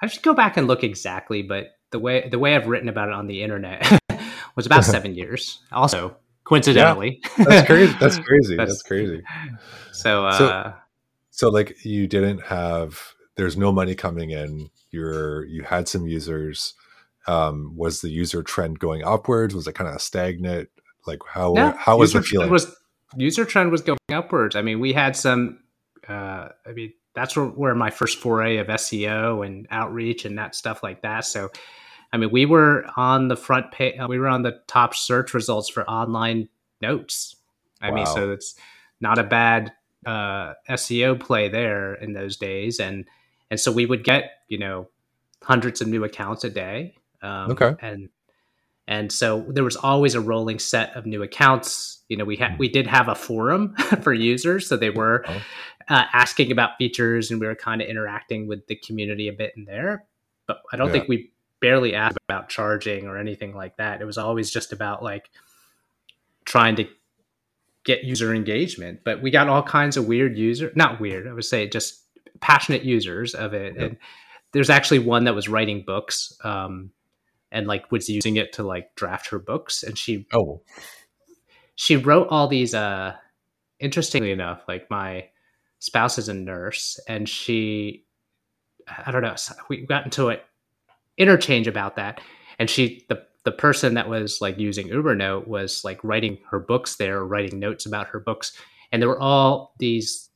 I 0.00 0.06
should 0.06 0.22
go 0.22 0.34
back 0.34 0.56
and 0.56 0.66
look 0.66 0.84
exactly, 0.84 1.42
but 1.42 1.76
the 1.90 1.98
way 1.98 2.28
the 2.28 2.38
way 2.38 2.54
I've 2.56 2.66
written 2.66 2.88
about 2.88 3.08
it 3.08 3.14
on 3.14 3.26
the 3.26 3.42
internet 3.42 4.00
was 4.56 4.66
about 4.66 4.84
seven 4.84 5.14
years. 5.14 5.60
Also, 5.72 6.16
coincidentally, 6.44 7.20
That's 7.38 7.66
crazy. 7.66 7.92
That's 8.00 8.18
crazy. 8.18 8.56
That's- 8.56 8.68
That's 8.68 8.82
crazy. 8.82 9.22
So, 9.92 10.26
uh, 10.26 10.32
So- 10.38 10.74
So 11.30 11.48
like 11.48 11.84
you 11.84 12.06
didn't 12.06 12.42
have 12.46 13.00
there's 13.36 13.56
no 13.56 13.72
money 13.72 13.94
coming 13.94 14.30
in. 14.30 14.68
You're 14.90 15.44
you 15.46 15.62
had 15.62 15.88
some 15.88 16.06
users. 16.06 16.74
Um, 17.26 17.72
was 17.76 18.00
the 18.00 18.10
user 18.10 18.42
trend 18.42 18.78
going 18.80 19.04
upwards? 19.04 19.54
Was 19.54 19.66
it 19.66 19.74
kind 19.74 19.88
of 19.88 20.00
stagnant? 20.02 20.68
Like 21.06 21.20
how 21.26 21.52
no, 21.54 21.72
how 21.78 21.96
was 21.98 22.12
the 22.12 22.22
feeling? 22.22 22.50
Was 22.50 22.74
user 23.16 23.44
trend 23.44 23.70
was 23.70 23.80
going 23.82 23.98
upwards. 24.10 24.56
I 24.56 24.62
mean, 24.62 24.80
we 24.80 24.92
had 24.92 25.16
some. 25.16 25.60
Uh, 26.08 26.48
I 26.66 26.72
mean, 26.74 26.92
that's 27.14 27.36
where, 27.36 27.46
where 27.46 27.74
my 27.74 27.90
first 27.90 28.18
foray 28.18 28.56
of 28.58 28.66
SEO 28.66 29.46
and 29.46 29.66
outreach 29.70 30.24
and 30.24 30.36
that 30.38 30.54
stuff 30.54 30.82
like 30.82 31.02
that. 31.02 31.24
So, 31.24 31.48
I 32.12 32.18
mean, 32.18 32.30
we 32.30 32.44
were 32.46 32.84
on 32.96 33.28
the 33.28 33.36
front 33.36 33.70
page. 33.72 33.94
We 34.08 34.18
were 34.18 34.28
on 34.28 34.42
the 34.42 34.60
top 34.66 34.94
search 34.94 35.32
results 35.34 35.68
for 35.70 35.88
online 35.88 36.48
notes. 36.80 37.36
I 37.80 37.90
mean, 37.90 38.04
so 38.06 38.30
it's 38.32 38.54
not 39.00 39.18
a 39.18 39.24
bad 39.24 39.72
uh, 40.06 40.54
SEO 40.68 41.18
play 41.18 41.48
there 41.48 41.94
in 41.94 42.12
those 42.12 42.36
days, 42.36 42.78
and 42.80 43.04
and 43.50 43.58
so 43.58 43.72
we 43.72 43.86
would 43.86 44.04
get 44.04 44.30
you 44.48 44.58
know 44.58 44.88
hundreds 45.42 45.80
of 45.80 45.88
new 45.88 46.04
accounts 46.04 46.44
a 46.44 46.50
day. 46.50 46.94
Um, 47.22 47.52
Okay. 47.52 47.74
and 47.80 48.08
and 48.88 49.10
so 49.12 49.44
there 49.48 49.64
was 49.64 49.76
always 49.76 50.14
a 50.14 50.20
rolling 50.20 50.58
set 50.58 50.94
of 50.96 51.06
new 51.06 51.22
accounts. 51.22 52.00
You 52.08 52.16
know, 52.16 52.24
we 52.24 52.36
had 52.36 52.58
we 52.58 52.68
did 52.68 52.86
have 52.86 53.08
a 53.08 53.14
forum 53.14 53.74
for 54.02 54.12
users, 54.12 54.68
so 54.68 54.76
they 54.76 54.90
were 54.90 55.24
Oh. 55.28 55.42
uh, 55.88 56.04
asking 56.12 56.52
about 56.52 56.76
features, 56.78 57.30
and 57.30 57.40
we 57.40 57.46
were 57.46 57.54
kind 57.54 57.80
of 57.80 57.88
interacting 57.88 58.46
with 58.48 58.66
the 58.66 58.76
community 58.76 59.28
a 59.28 59.32
bit 59.32 59.54
in 59.56 59.64
there. 59.64 60.04
But 60.46 60.58
I 60.72 60.76
don't 60.76 60.88
Yeah. 60.88 60.92
think 60.92 61.08
we 61.08 61.30
barely 61.62 61.94
asked 61.94 62.18
about 62.28 62.50
charging 62.50 63.06
or 63.06 63.16
anything 63.16 63.54
like 63.54 63.78
that. 63.78 64.02
It 64.02 64.04
was 64.04 64.18
always 64.18 64.50
just 64.50 64.72
about 64.72 65.02
like 65.02 65.30
trying 66.44 66.76
to 66.76 66.86
get 67.84 68.04
user 68.04 68.34
engagement. 68.34 69.00
But 69.04 69.22
we 69.22 69.30
got 69.30 69.48
all 69.48 69.62
kinds 69.62 69.96
of 69.96 70.06
weird 70.06 70.36
user, 70.36 70.70
not 70.74 71.00
weird, 71.00 71.26
I 71.26 71.32
would 71.32 71.44
say 71.44 71.66
just 71.66 72.02
passionate 72.40 72.82
users 72.82 73.34
of 73.34 73.54
it. 73.54 73.74
Yeah. 73.76 73.84
And 73.84 73.96
there's 74.52 74.68
actually 74.68 74.98
one 74.98 75.24
that 75.24 75.34
was 75.34 75.48
writing 75.48 75.84
books. 75.86 76.36
Um, 76.44 76.90
and 77.52 77.66
like 77.66 77.92
was 77.92 78.08
using 78.08 78.36
it 78.36 78.54
to 78.54 78.64
like 78.64 78.94
draft 78.96 79.28
her 79.28 79.38
books 79.38 79.84
and 79.84 79.96
she 79.96 80.26
oh, 80.32 80.62
she 81.76 81.96
wrote 81.96 82.26
all 82.30 82.48
these 82.48 82.74
uh 82.74 83.14
interestingly 83.78 84.32
enough 84.32 84.62
like 84.66 84.90
my 84.90 85.28
spouse 85.78 86.18
is 86.18 86.28
a 86.28 86.34
nurse 86.34 86.98
and 87.06 87.28
she 87.28 88.04
i 89.06 89.10
don't 89.10 89.22
know 89.22 89.34
we 89.68 89.84
got 89.86 90.04
into 90.04 90.28
an 90.28 90.38
interchange 91.18 91.66
about 91.66 91.96
that. 91.96 92.20
And 92.58 92.68
she 92.68 93.04
the 93.08 93.24
the 93.44 93.52
person 93.52 93.94
that 93.94 94.08
was 94.08 94.40
like 94.40 94.58
using 94.58 94.88
ubernote 94.88 95.48
was 95.48 95.84
like 95.84 96.02
writing 96.04 96.38
her 96.50 96.60
books 96.60 96.96
there 96.96 97.24
writing 97.24 97.58
notes 97.58 97.86
about 97.86 98.08
her 98.08 98.20
books. 98.20 98.52
And 98.90 99.00
there 99.00 99.08
were 99.08 99.20
all 99.20 99.74
these 99.78 100.28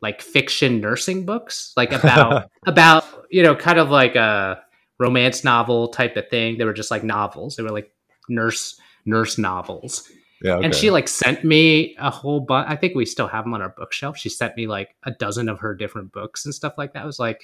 like 0.00 0.20
fiction 0.20 0.80
nursing 0.80 1.24
books 1.24 1.72
like 1.76 1.90
about 1.90 2.50
about 2.66 3.04
you 3.30 3.42
know 3.42 3.56
kind 3.56 3.78
of 3.78 3.90
like 3.90 4.14
a 4.16 4.62
romance 4.98 5.44
novel 5.44 5.88
type 5.88 6.16
of 6.16 6.28
thing. 6.28 6.58
They 6.58 6.64
were 6.64 6.74
just 6.74 6.90
like 6.90 7.02
novels. 7.02 7.56
They 7.56 7.62
were 7.62 7.70
like 7.70 7.90
nurse 8.28 8.78
nurse 9.04 9.38
novels. 9.38 10.08
Yeah. 10.42 10.56
Okay. 10.56 10.66
and 10.66 10.74
she 10.74 10.90
like 10.90 11.08
sent 11.08 11.42
me 11.42 11.96
a 11.98 12.10
whole 12.10 12.40
bunch 12.40 12.68
i 12.68 12.76
think 12.76 12.94
we 12.94 13.06
still 13.06 13.28
have 13.28 13.44
them 13.44 13.54
on 13.54 13.62
our 13.62 13.74
bookshelf. 13.76 14.18
She 14.18 14.28
sent 14.28 14.56
me 14.56 14.66
like 14.66 14.94
a 15.04 15.10
dozen 15.10 15.48
of 15.48 15.60
her 15.60 15.74
different 15.74 16.12
books 16.12 16.44
and 16.44 16.54
stuff 16.54 16.74
like 16.76 16.92
that. 16.92 17.06
Was 17.06 17.18
like 17.18 17.42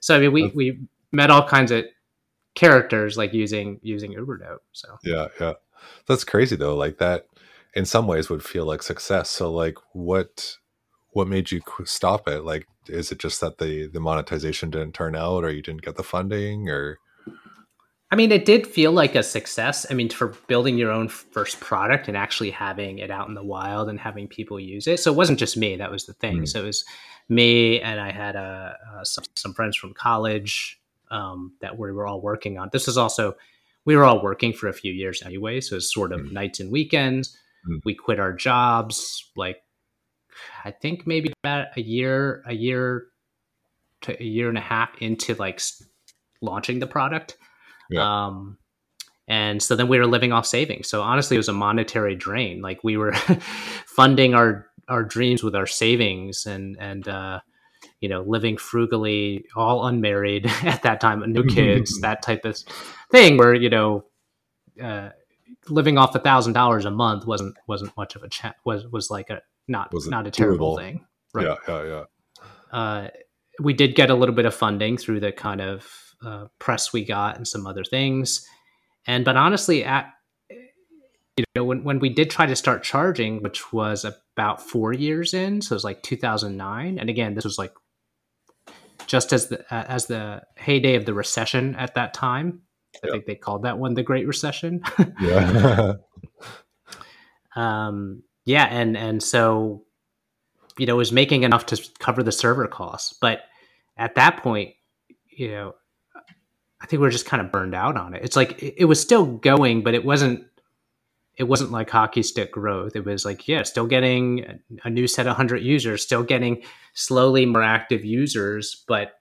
so 0.00 0.16
i 0.16 0.20
mean 0.20 0.32
we 0.32 0.46
we 0.54 0.78
met 1.12 1.30
all 1.30 1.46
kinds 1.46 1.70
of 1.70 1.84
characters 2.54 3.16
like 3.16 3.32
using 3.32 3.78
using 3.82 4.12
ubernote 4.14 4.58
so 4.72 4.88
yeah, 5.04 5.28
yeah. 5.40 5.52
That's 6.06 6.24
crazy 6.24 6.56
though. 6.56 6.76
Like 6.76 6.98
that, 6.98 7.26
in 7.74 7.84
some 7.84 8.06
ways, 8.06 8.28
would 8.30 8.44
feel 8.44 8.64
like 8.64 8.82
success. 8.82 9.30
So 9.30 9.52
like, 9.52 9.76
what 9.92 10.56
what 11.10 11.28
made 11.28 11.50
you 11.50 11.60
stop 11.84 12.28
it? 12.28 12.44
Like, 12.44 12.66
is 12.88 13.12
it 13.12 13.18
just 13.18 13.40
that 13.40 13.58
the 13.58 13.86
the 13.86 14.00
monetization 14.00 14.70
didn't 14.70 14.92
turn 14.92 15.16
out, 15.16 15.44
or 15.44 15.50
you 15.50 15.62
didn't 15.62 15.82
get 15.82 15.96
the 15.96 16.02
funding, 16.02 16.68
or 16.68 16.98
I 18.10 18.16
mean, 18.16 18.32
it 18.32 18.46
did 18.46 18.66
feel 18.66 18.92
like 18.92 19.14
a 19.14 19.22
success. 19.22 19.86
I 19.90 19.94
mean, 19.94 20.08
for 20.08 20.28
building 20.46 20.78
your 20.78 20.90
own 20.90 21.08
first 21.08 21.60
product 21.60 22.08
and 22.08 22.16
actually 22.16 22.50
having 22.50 22.98
it 22.98 23.10
out 23.10 23.28
in 23.28 23.34
the 23.34 23.44
wild 23.44 23.90
and 23.90 24.00
having 24.00 24.28
people 24.28 24.58
use 24.58 24.86
it. 24.86 24.98
So 25.00 25.12
it 25.12 25.16
wasn't 25.16 25.38
just 25.38 25.58
me. 25.58 25.76
That 25.76 25.90
was 25.90 26.06
the 26.06 26.14
thing. 26.14 26.38
Mm. 26.38 26.48
So 26.48 26.62
it 26.62 26.66
was 26.66 26.84
me 27.28 27.82
and 27.82 28.00
I 28.00 28.10
had 28.10 28.34
uh, 28.34 28.72
uh, 28.94 29.04
some, 29.04 29.24
some 29.36 29.52
friends 29.52 29.76
from 29.76 29.92
college 29.92 30.80
um, 31.10 31.54
that 31.60 31.78
we 31.78 31.92
were 31.92 32.06
all 32.06 32.20
working 32.20 32.58
on. 32.58 32.68
This 32.72 32.88
is 32.88 32.96
also, 32.96 33.36
we 33.84 33.96
were 33.96 34.04
all 34.04 34.22
working 34.22 34.52
for 34.52 34.68
a 34.68 34.72
few 34.72 34.92
years 34.92 35.22
anyway. 35.22 35.60
So 35.60 35.76
it's 35.76 35.92
sort 35.92 36.12
of 36.12 36.20
Mm. 36.20 36.32
nights 36.32 36.60
and 36.60 36.70
weekends. 36.70 37.36
Mm. 37.68 37.80
We 37.84 37.94
quit 37.94 38.20
our 38.20 38.32
jobs 38.32 39.30
like, 39.36 39.62
I 40.64 40.70
think 40.70 41.06
maybe 41.06 41.32
about 41.42 41.68
a 41.76 41.80
year, 41.80 42.42
a 42.46 42.54
year 42.54 43.06
to 44.02 44.20
a 44.22 44.24
year 44.24 44.48
and 44.48 44.58
a 44.58 44.62
half 44.62 44.90
into 45.00 45.34
like 45.34 45.60
launching 46.40 46.78
the 46.78 46.86
product. 46.86 47.36
Yeah. 47.90 48.26
Um, 48.26 48.58
and 49.26 49.62
so 49.62 49.76
then 49.76 49.88
we 49.88 49.98
were 49.98 50.06
living 50.06 50.32
off 50.32 50.46
savings. 50.46 50.88
So 50.88 51.02
honestly, 51.02 51.36
it 51.36 51.38
was 51.38 51.48
a 51.48 51.52
monetary 51.52 52.14
drain. 52.14 52.62
Like 52.62 52.82
we 52.84 52.96
were 52.96 53.12
funding 53.86 54.34
our 54.34 54.66
our 54.88 55.02
dreams 55.02 55.42
with 55.42 55.54
our 55.54 55.66
savings 55.66 56.46
and 56.46 56.76
and 56.78 57.06
uh, 57.08 57.40
you 58.00 58.08
know 58.08 58.22
living 58.22 58.56
frugally, 58.56 59.44
all 59.56 59.86
unmarried 59.86 60.46
at 60.62 60.82
that 60.82 61.00
time, 61.00 61.22
no 61.32 61.42
kids, 61.42 62.00
that 62.00 62.22
type 62.22 62.44
of 62.44 62.58
thing. 63.10 63.36
Where 63.36 63.54
you 63.54 63.70
know. 63.70 64.04
Uh, 64.80 65.10
living 65.68 65.98
off 65.98 66.14
a 66.14 66.20
thousand 66.20 66.52
dollars 66.52 66.84
a 66.84 66.90
month 66.90 67.26
wasn't 67.26 67.54
wasn't 67.66 67.94
much 67.96 68.14
of 68.14 68.22
a 68.22 68.28
cha- 68.28 68.54
was 68.64 68.86
was 68.86 69.10
like 69.10 69.28
a 69.28 69.40
not 69.66 69.92
Wasn't 69.92 70.12
not 70.12 70.26
a 70.26 70.30
terrible 70.30 70.76
doable. 70.76 70.78
thing 70.78 71.04
Right. 71.34 71.46
Yeah, 71.46 71.56
yeah, 71.68 71.84
yeah. 72.72 72.78
Uh, 72.78 73.08
we 73.60 73.72
did 73.74 73.94
get 73.94 74.10
a 74.10 74.14
little 74.14 74.34
bit 74.34 74.46
of 74.46 74.54
funding 74.54 74.96
through 74.96 75.20
the 75.20 75.32
kind 75.32 75.60
of 75.60 75.86
uh, 76.24 76.46
press 76.58 76.92
we 76.92 77.04
got 77.04 77.36
and 77.36 77.46
some 77.46 77.66
other 77.66 77.84
things. 77.84 78.46
And 79.06 79.24
but 79.24 79.36
honestly, 79.36 79.84
at 79.84 80.10
you 80.50 81.44
know 81.54 81.64
when 81.64 81.84
when 81.84 81.98
we 81.98 82.08
did 82.08 82.30
try 82.30 82.46
to 82.46 82.56
start 82.56 82.82
charging, 82.82 83.42
which 83.42 83.72
was 83.72 84.04
about 84.04 84.62
four 84.62 84.92
years 84.92 85.34
in, 85.34 85.60
so 85.60 85.74
it 85.74 85.76
was 85.76 85.84
like 85.84 86.02
2009. 86.02 86.98
And 86.98 87.10
again, 87.10 87.34
this 87.34 87.44
was 87.44 87.58
like 87.58 87.72
just 89.08 89.32
as 89.32 89.48
the 89.48 89.60
uh, 89.74 89.84
as 89.88 90.06
the 90.06 90.42
heyday 90.56 90.94
of 90.94 91.04
the 91.04 91.14
recession 91.14 91.74
at 91.74 91.94
that 91.94 92.14
time. 92.14 92.60
I 93.02 93.10
think 93.10 93.26
they 93.26 93.34
called 93.34 93.64
that 93.64 93.78
one 93.78 93.94
the 93.94 94.02
Great 94.02 94.26
Recession. 94.26 94.82
yeah. 95.20 95.94
um, 97.56 98.22
yeah, 98.44 98.64
and 98.64 98.96
and 98.96 99.22
so 99.22 99.84
you 100.78 100.86
know 100.86 100.96
was 100.96 101.10
making 101.10 101.42
enough 101.42 101.66
to 101.66 101.82
cover 101.98 102.22
the 102.22 102.32
server 102.32 102.66
costs, 102.68 103.16
but 103.20 103.42
at 103.96 104.14
that 104.14 104.42
point, 104.42 104.74
you 105.28 105.50
know, 105.50 105.74
I 106.80 106.86
think 106.86 107.00
we 107.00 107.08
are 107.08 107.10
just 107.10 107.26
kind 107.26 107.40
of 107.40 107.50
burned 107.50 107.74
out 107.74 107.96
on 107.96 108.14
it. 108.14 108.24
It's 108.24 108.36
like 108.36 108.62
it, 108.62 108.74
it 108.78 108.84
was 108.84 109.00
still 109.00 109.26
going, 109.26 109.82
but 109.82 109.94
it 109.94 110.04
wasn't 110.04 110.46
it 111.38 111.44
wasn't 111.44 111.70
like 111.70 111.88
hockey 111.88 112.22
stick 112.24 112.52
growth. 112.52 112.96
It 112.96 113.06
was 113.06 113.24
like, 113.24 113.46
yeah, 113.46 113.62
still 113.62 113.86
getting 113.86 114.60
a 114.82 114.90
new 114.90 115.06
set 115.06 115.26
of 115.26 115.30
100 115.30 115.62
users, 115.62 116.02
still 116.02 116.24
getting 116.24 116.62
slowly 116.94 117.46
more 117.46 117.62
active 117.62 118.04
users, 118.04 118.84
but 118.88 119.12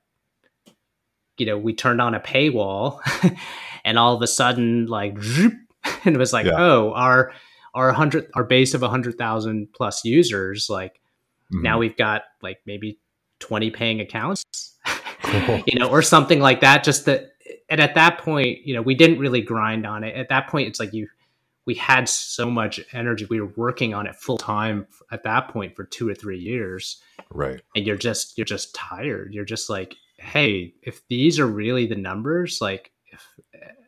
you 1.37 1.45
know, 1.45 1.57
we 1.57 1.75
turned 1.75 2.01
on 2.01 2.15
a 2.15 2.19
paywall 2.19 2.99
and 3.85 3.99
all 3.99 4.15
of 4.15 4.21
a 4.23 4.27
sudden 4.27 4.87
like 4.87 5.15
and 6.03 6.15
it 6.15 6.17
was 6.17 6.33
like, 6.33 6.47
yeah. 6.47 6.55
oh, 6.57 6.91
our 6.93 7.31
our 7.75 7.87
100 7.87 8.31
our 8.33 8.43
base 8.43 8.73
of 8.73 8.81
100,000 8.81 9.67
plus 9.71 10.03
users 10.03 10.67
like 10.67 10.93
mm-hmm. 11.53 11.61
now 11.61 11.77
we've 11.77 11.95
got 11.95 12.23
like 12.41 12.57
maybe 12.65 12.99
20 13.39 13.69
paying 13.69 14.01
accounts. 14.01 14.43
you 15.67 15.77
know, 15.77 15.89
or 15.89 16.01
something 16.01 16.39
like 16.39 16.61
that 16.61 16.83
just 16.83 17.05
that 17.05 17.33
and 17.69 17.81
at 17.81 17.95
that 17.95 18.17
point, 18.19 18.65
you 18.65 18.73
know, 18.73 18.81
we 18.81 18.95
didn't 18.95 19.19
really 19.19 19.41
grind 19.41 19.85
on 19.85 20.03
it. 20.03 20.15
At 20.15 20.29
that 20.29 20.47
point, 20.47 20.69
it's 20.69 20.79
like 20.79 20.93
you 20.93 21.07
we 21.67 21.75
had 21.75 22.07
so 22.07 22.49
much 22.49 22.79
energy. 22.93 23.27
We 23.29 23.41
were 23.41 23.51
working 23.57 23.93
on 23.93 24.07
it 24.07 24.15
full 24.15 24.37
time 24.37 24.87
at 25.11 25.23
that 25.23 25.49
point 25.49 25.75
for 25.75 25.83
two 25.83 26.07
or 26.07 26.15
three 26.15 26.39
years. 26.39 27.01
Right. 27.29 27.61
And 27.75 27.85
you're 27.85 27.97
just 27.97 28.37
you're 28.37 28.45
just 28.45 28.73
tired. 28.73 29.33
You're 29.33 29.45
just 29.45 29.69
like, 29.69 29.95
hey, 30.17 30.73
if 30.81 31.05
these 31.09 31.39
are 31.39 31.45
really 31.45 31.85
the 31.85 31.95
numbers, 31.95 32.59
like 32.61 32.91
if 33.11 33.21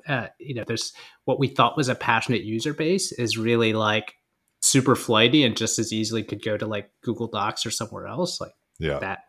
uh, 0.08 0.28
you 0.40 0.56
know, 0.56 0.66
there's 0.68 0.92
what 1.24 1.40
we 1.40 1.48
thought 1.48 1.78
was 1.78 1.88
a 1.88 1.96
passionate 1.96 2.44
user 2.44 2.74
base 2.74 3.14
is 3.14 3.38
really 3.38 3.72
like 3.72 4.16
super 4.60 4.96
flighty 4.96 5.44
and 5.44 5.56
just 5.56 5.80
as 5.80 5.94
easily 5.94 6.22
could 6.22 6.44
go 6.44 6.58
to 6.58 6.66
like 6.66 6.92
Google 7.02 7.28
Docs 7.28 7.66
or 7.66 7.72
somewhere 7.72 8.08
else. 8.08 8.42
Like 8.42 8.54
yeah. 8.78 9.00
that 9.00 9.20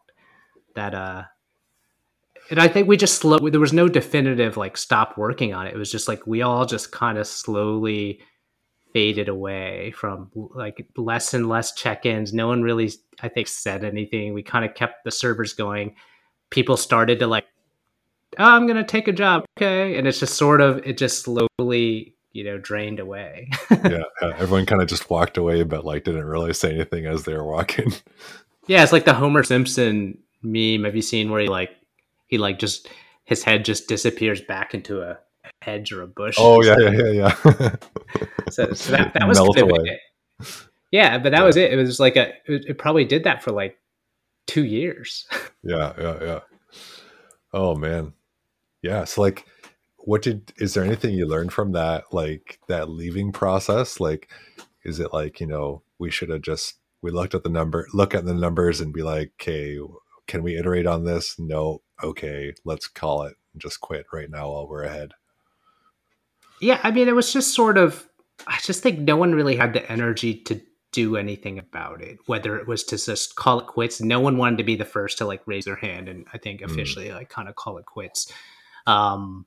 that 0.75 0.95
uh 0.95 1.23
and 2.51 2.59
I 2.59 2.67
think 2.67 2.89
we 2.89 2.97
just 2.97 3.19
slow. 3.19 3.39
There 3.39 3.61
was 3.61 3.73
no 3.73 3.87
definitive 3.87 4.57
like 4.57 4.77
stop 4.77 5.17
working 5.17 5.55
on 5.55 5.69
it. 5.69 5.75
It 5.75 5.79
was 5.79 5.93
just 5.93 6.09
like 6.09 6.27
we 6.27 6.43
all 6.43 6.67
just 6.67 6.91
kind 6.91 7.17
of 7.17 7.29
slowly 7.29 8.21
faded 8.93 9.29
away 9.29 9.93
from 9.93 10.31
like 10.35 10.87
less 10.97 11.35
and 11.35 11.49
less 11.49 11.73
check-ins. 11.75 12.33
No 12.33 12.49
one 12.49 12.63
really, 12.63 12.91
I 13.21 13.29
think, 13.29 13.49
said 13.49 13.85
anything. 13.85 14.35
We 14.35 14.43
kind 14.43 14.65
of 14.65 14.75
kept 14.75 15.05
the 15.05 15.11
servers 15.11 15.53
going. 15.53 15.95
People 16.51 16.77
started 16.77 17.19
to 17.21 17.27
like, 17.27 17.47
oh, 18.39 18.45
I'm 18.45 18.67
gonna 18.67 18.85
take 18.85 19.09
a 19.09 19.13
job, 19.13 19.45
okay, 19.59 19.97
and 19.97 20.07
it's 20.07 20.21
just 20.21 20.35
sort 20.35 20.61
of 20.61 20.79
it 20.87 20.99
just 20.99 21.23
slowly 21.23 22.15
you 22.33 22.45
know 22.45 22.59
drained 22.59 23.01
away. 23.01 23.51
yeah, 23.71 24.03
yeah, 24.23 24.33
everyone 24.37 24.67
kind 24.67 24.83
of 24.83 24.89
just 24.89 25.11
walked 25.11 25.37
away, 25.37 25.63
but 25.63 25.85
like 25.85 26.05
didn't 26.05 26.25
really 26.25 26.53
say 26.53 26.75
anything 26.75 27.07
as 27.07 27.25
they 27.25 27.35
were 27.35 27.45
walking. 27.45 27.93
yeah, 28.67 28.83
it's 28.83 28.93
like 28.93 29.05
the 29.05 29.15
Homer 29.15 29.43
Simpson 29.43 30.19
meme. 30.43 30.85
Have 30.85 30.97
you 30.97 31.03
seen 31.03 31.31
where 31.31 31.41
he 31.41 31.49
like 31.49 31.71
he 32.27 32.39
like 32.39 32.59
just 32.59 32.89
his 33.25 33.45
head 33.45 33.65
just 33.65 33.89
disappears 33.89 34.41
back 34.41 34.75
into 34.75 35.03
a 35.03 35.19
hedge 35.63 35.93
or 35.93 36.03
a 36.03 36.07
bush. 36.07 36.37
Oh 36.39 36.63
yeah, 36.63 36.77
yeah, 36.79 36.91
yeah, 36.91 37.11
yeah. 37.11 37.35
so, 38.51 38.73
so, 38.73 38.93
that, 38.93 39.15
that 39.15 39.29
was 39.29 39.39
of 39.39 39.47
it. 39.57 40.01
Yeah, 40.91 41.19
but 41.19 41.31
that 41.31 41.41
yeah. 41.41 41.45
was 41.45 41.57
it. 41.57 41.73
It 41.73 41.77
was 41.77 42.01
like 42.01 42.17
a. 42.17 42.33
It, 42.47 42.65
it, 42.69 42.79
probably 42.79 43.05
did 43.05 43.25
that 43.25 43.43
for 43.43 43.53
like 43.53 43.79
two 44.47 44.65
years. 44.65 45.27
yeah, 45.63 45.93
yeah, 45.99 46.19
yeah. 46.21 46.41
Oh 47.53 47.75
man, 47.75 48.13
yeah. 48.83 49.05
So 49.05 49.21
like, 49.23 49.47
what 49.99 50.23
did? 50.23 50.53
Is 50.57 50.75
there 50.75 50.85
anything 50.85 51.15
you 51.15 51.27
learned 51.27 51.53
from 51.53 51.73
that? 51.73 52.13
Like 52.13 52.59
that 52.69 52.89
leaving 52.89 53.33
process? 53.33 54.01
Like, 54.01 54.31
is 54.85 55.01
it 55.01 55.13
like 55.13 55.41
you 55.41 55.47
know 55.47 55.83
we 55.99 56.11
should 56.11 56.31
have 56.31 56.43
just 56.43 56.77
we 57.03 57.11
looked 57.11 57.35
at 57.35 57.45
the 57.45 57.49
number, 57.49 57.87
look 57.93 58.15
at 58.15 58.25
the 58.25 58.35
numbers, 58.35 58.81
and 58.81 58.93
be 58.93 59.03
like, 59.03 59.33
okay, 59.41 59.79
can 60.27 60.43
we 60.43 60.57
iterate 60.57 60.87
on 60.87 61.05
this? 61.05 61.39
No. 61.39 61.83
Okay, 62.03 62.55
let's 62.65 62.89
call 62.89 63.25
it 63.25 63.37
and 63.53 63.61
just 63.61 63.81
quit 63.81 64.07
right 64.13 64.31
now 64.31 64.51
while 64.51 64.69
we're 64.69 64.85
ahead. 64.85 65.13
Yeah, 66.61 66.81
I 66.83 66.91
mean, 66.91 67.09
it 67.09 67.15
was 67.15 67.33
just 67.33 67.55
sort 67.55 67.79
of. 67.79 68.07
I 68.47 68.59
just 68.63 68.83
think 68.83 69.01
no 69.01 69.17
one 69.17 69.35
really 69.35 69.57
had 69.57 69.75
the 69.75 69.91
energy 69.91 70.35
to 70.45 70.61
do 70.93 71.17
anything 71.17 71.59
about 71.59 72.03
it. 72.03 72.19
Whether 72.27 72.57
it 72.59 72.67
was 72.67 72.85
to 72.85 72.97
just 72.97 73.37
call 73.37 73.61
it 73.61 73.67
quits, 73.67 74.01
no 74.01 74.21
one 74.21 74.37
wanted 74.39 74.59
to 74.59 74.65
be 74.65 74.77
the 74.77 74.85
first 74.85 75.19
to 75.19 75.27
like 75.27 75.47
raise 75.47 75.67
their 75.67 75.77
hand 75.77 76.09
and 76.09 76.27
I 76.33 76.39
think 76.39 76.61
mm. 76.61 76.71
officially 76.71 77.09
mm. 77.09 77.15
like 77.15 77.29
kind 77.29 77.49
of 77.49 77.55
call 77.55 77.79
it 77.79 77.87
quits. 77.87 78.33
Um, 78.87 79.47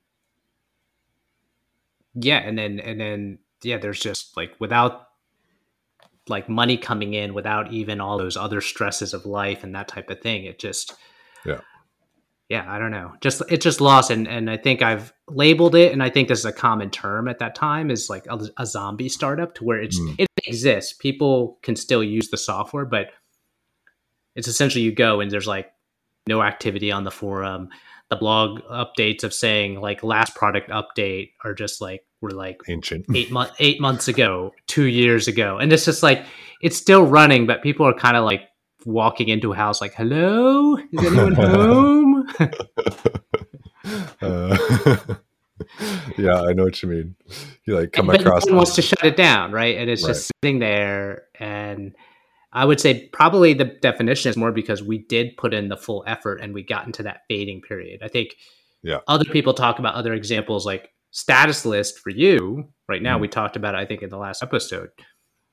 yeah, 2.15 2.37
and 2.37 2.57
then 2.57 2.79
and 2.79 2.99
then 2.99 3.39
yeah, 3.63 3.77
there's 3.77 3.99
just 3.99 4.37
like 4.37 4.53
without 4.59 5.07
like 6.27 6.47
money 6.47 6.77
coming 6.77 7.13
in, 7.13 7.33
without 7.33 7.73
even 7.73 7.99
all 7.99 8.17
those 8.17 8.37
other 8.37 8.61
stresses 8.61 9.13
of 9.13 9.25
life 9.25 9.63
and 9.63 9.75
that 9.75 9.87
type 9.87 10.09
of 10.09 10.21
thing, 10.21 10.45
it 10.45 10.59
just 10.59 10.95
yeah 12.53 12.65
I 12.67 12.77
don't 12.77 12.91
know. 12.91 13.13
Just 13.19 13.41
it 13.49 13.61
just 13.61 13.81
lost, 13.81 14.11
and 14.11 14.27
and 14.27 14.47
I 14.47 14.57
think 14.57 14.83
I've 14.83 15.11
labeled 15.27 15.73
it, 15.73 15.91
and 15.91 16.03
I 16.03 16.11
think 16.11 16.27
this 16.27 16.37
is 16.37 16.45
a 16.45 16.53
common 16.53 16.91
term 16.91 17.27
at 17.27 17.39
that 17.39 17.55
time 17.55 17.89
is 17.89 18.11
like 18.11 18.27
a, 18.29 18.39
a 18.57 18.65
zombie 18.67 19.09
startup 19.09 19.55
to 19.55 19.63
where 19.63 19.81
it's 19.81 19.99
mm. 19.99 20.13
it 20.19 20.27
exists. 20.45 20.93
People 20.93 21.57
can 21.63 21.75
still 21.75 22.03
use 22.03 22.29
the 22.29 22.37
software, 22.37 22.85
but 22.85 23.07
it's 24.35 24.47
essentially 24.47 24.83
you 24.83 24.91
go 24.93 25.19
and 25.19 25.31
there's 25.31 25.47
like 25.47 25.71
no 26.27 26.43
activity 26.43 26.91
on 26.91 27.03
the 27.03 27.09
forum. 27.09 27.69
The 28.11 28.17
blog 28.17 28.61
updates 28.65 29.23
of 29.23 29.33
saying 29.33 29.81
like 29.81 30.03
last 30.03 30.35
product 30.35 30.69
update 30.69 31.31
are 31.43 31.55
just 31.55 31.81
like 31.81 32.05
we're 32.21 32.29
like 32.29 32.61
ancient 32.67 33.07
eight 33.15 33.31
months 33.31 33.55
eight 33.57 33.81
months 33.81 34.07
ago, 34.07 34.53
two 34.67 34.85
years 34.85 35.27
ago, 35.27 35.57
and 35.57 35.73
it's 35.73 35.85
just 35.85 36.03
like 36.03 36.23
it's 36.61 36.77
still 36.77 37.03
running, 37.03 37.47
but 37.47 37.63
people 37.63 37.87
are 37.87 37.95
kind 37.95 38.15
of 38.15 38.25
like 38.25 38.41
walking 38.85 39.29
into 39.29 39.53
a 39.53 39.55
house 39.55 39.81
like, 39.81 39.95
"Hello, 39.95 40.77
is 40.77 41.03
anyone 41.03 41.33
home?" 41.47 42.12
Uh, 44.21 44.97
yeah, 46.17 46.41
I 46.41 46.53
know 46.53 46.63
what 46.63 46.81
you 46.81 46.89
mean. 46.89 47.15
You 47.65 47.75
like 47.75 47.91
come 47.91 48.07
but 48.07 48.21
across. 48.21 48.49
Wants 48.49 48.75
to 48.75 48.81
shut 48.81 49.03
it 49.03 49.15
down, 49.15 49.51
right? 49.51 49.77
And 49.77 49.89
it's 49.89 50.03
right. 50.03 50.09
just 50.09 50.31
sitting 50.41 50.59
there. 50.59 51.23
And 51.39 51.95
I 52.51 52.65
would 52.65 52.79
say 52.79 53.07
probably 53.13 53.53
the 53.53 53.65
definition 53.65 54.29
is 54.29 54.37
more 54.37 54.51
because 54.51 54.83
we 54.83 54.99
did 54.99 55.37
put 55.37 55.53
in 55.53 55.69
the 55.69 55.77
full 55.77 56.03
effort 56.07 56.41
and 56.41 56.53
we 56.53 56.63
got 56.63 56.85
into 56.85 57.03
that 57.03 57.21
fading 57.29 57.61
period. 57.61 58.01
I 58.03 58.07
think. 58.07 58.35
Yeah. 58.81 58.99
Other 59.07 59.23
people 59.25 59.53
talk 59.53 59.79
about 59.79 59.95
other 59.95 60.13
examples 60.13 60.65
like 60.65 60.89
status 61.11 61.65
list 61.65 61.99
for 61.99 62.09
you 62.09 62.67
right 62.89 63.01
now. 63.01 63.17
Mm. 63.17 63.21
We 63.21 63.27
talked 63.29 63.55
about 63.55 63.75
it, 63.75 63.77
I 63.77 63.85
think 63.85 64.01
in 64.01 64.09
the 64.09 64.17
last 64.17 64.43
episode. 64.43 64.89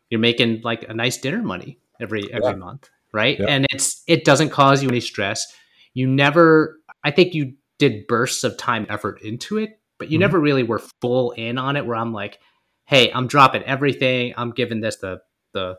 You're 0.08 0.18
making 0.18 0.62
like 0.64 0.84
a 0.88 0.94
nice 0.94 1.18
dinner 1.18 1.40
money 1.40 1.78
every 2.00 2.24
every 2.32 2.50
yeah. 2.50 2.56
month 2.56 2.90
right? 3.12 3.38
Yep. 3.38 3.48
And 3.48 3.66
it's 3.70 4.02
it 4.06 4.24
doesn't 4.24 4.50
cause 4.50 4.82
you 4.82 4.88
any 4.88 5.00
stress. 5.00 5.46
You 5.94 6.06
never 6.06 6.78
I 7.02 7.10
think 7.10 7.34
you 7.34 7.54
did 7.78 8.06
bursts 8.06 8.44
of 8.44 8.56
time 8.56 8.86
effort 8.88 9.22
into 9.22 9.58
it, 9.58 9.80
but 9.98 10.10
you 10.10 10.16
mm-hmm. 10.16 10.20
never 10.20 10.40
really 10.40 10.62
were 10.62 10.82
full 11.00 11.32
in 11.32 11.58
on 11.58 11.76
it 11.76 11.86
where 11.86 11.96
I'm 11.96 12.12
like, 12.12 12.38
"Hey, 12.84 13.10
I'm 13.12 13.26
dropping 13.26 13.62
everything. 13.62 14.34
I'm 14.36 14.50
giving 14.50 14.80
this 14.80 14.96
the 14.96 15.20
the 15.52 15.78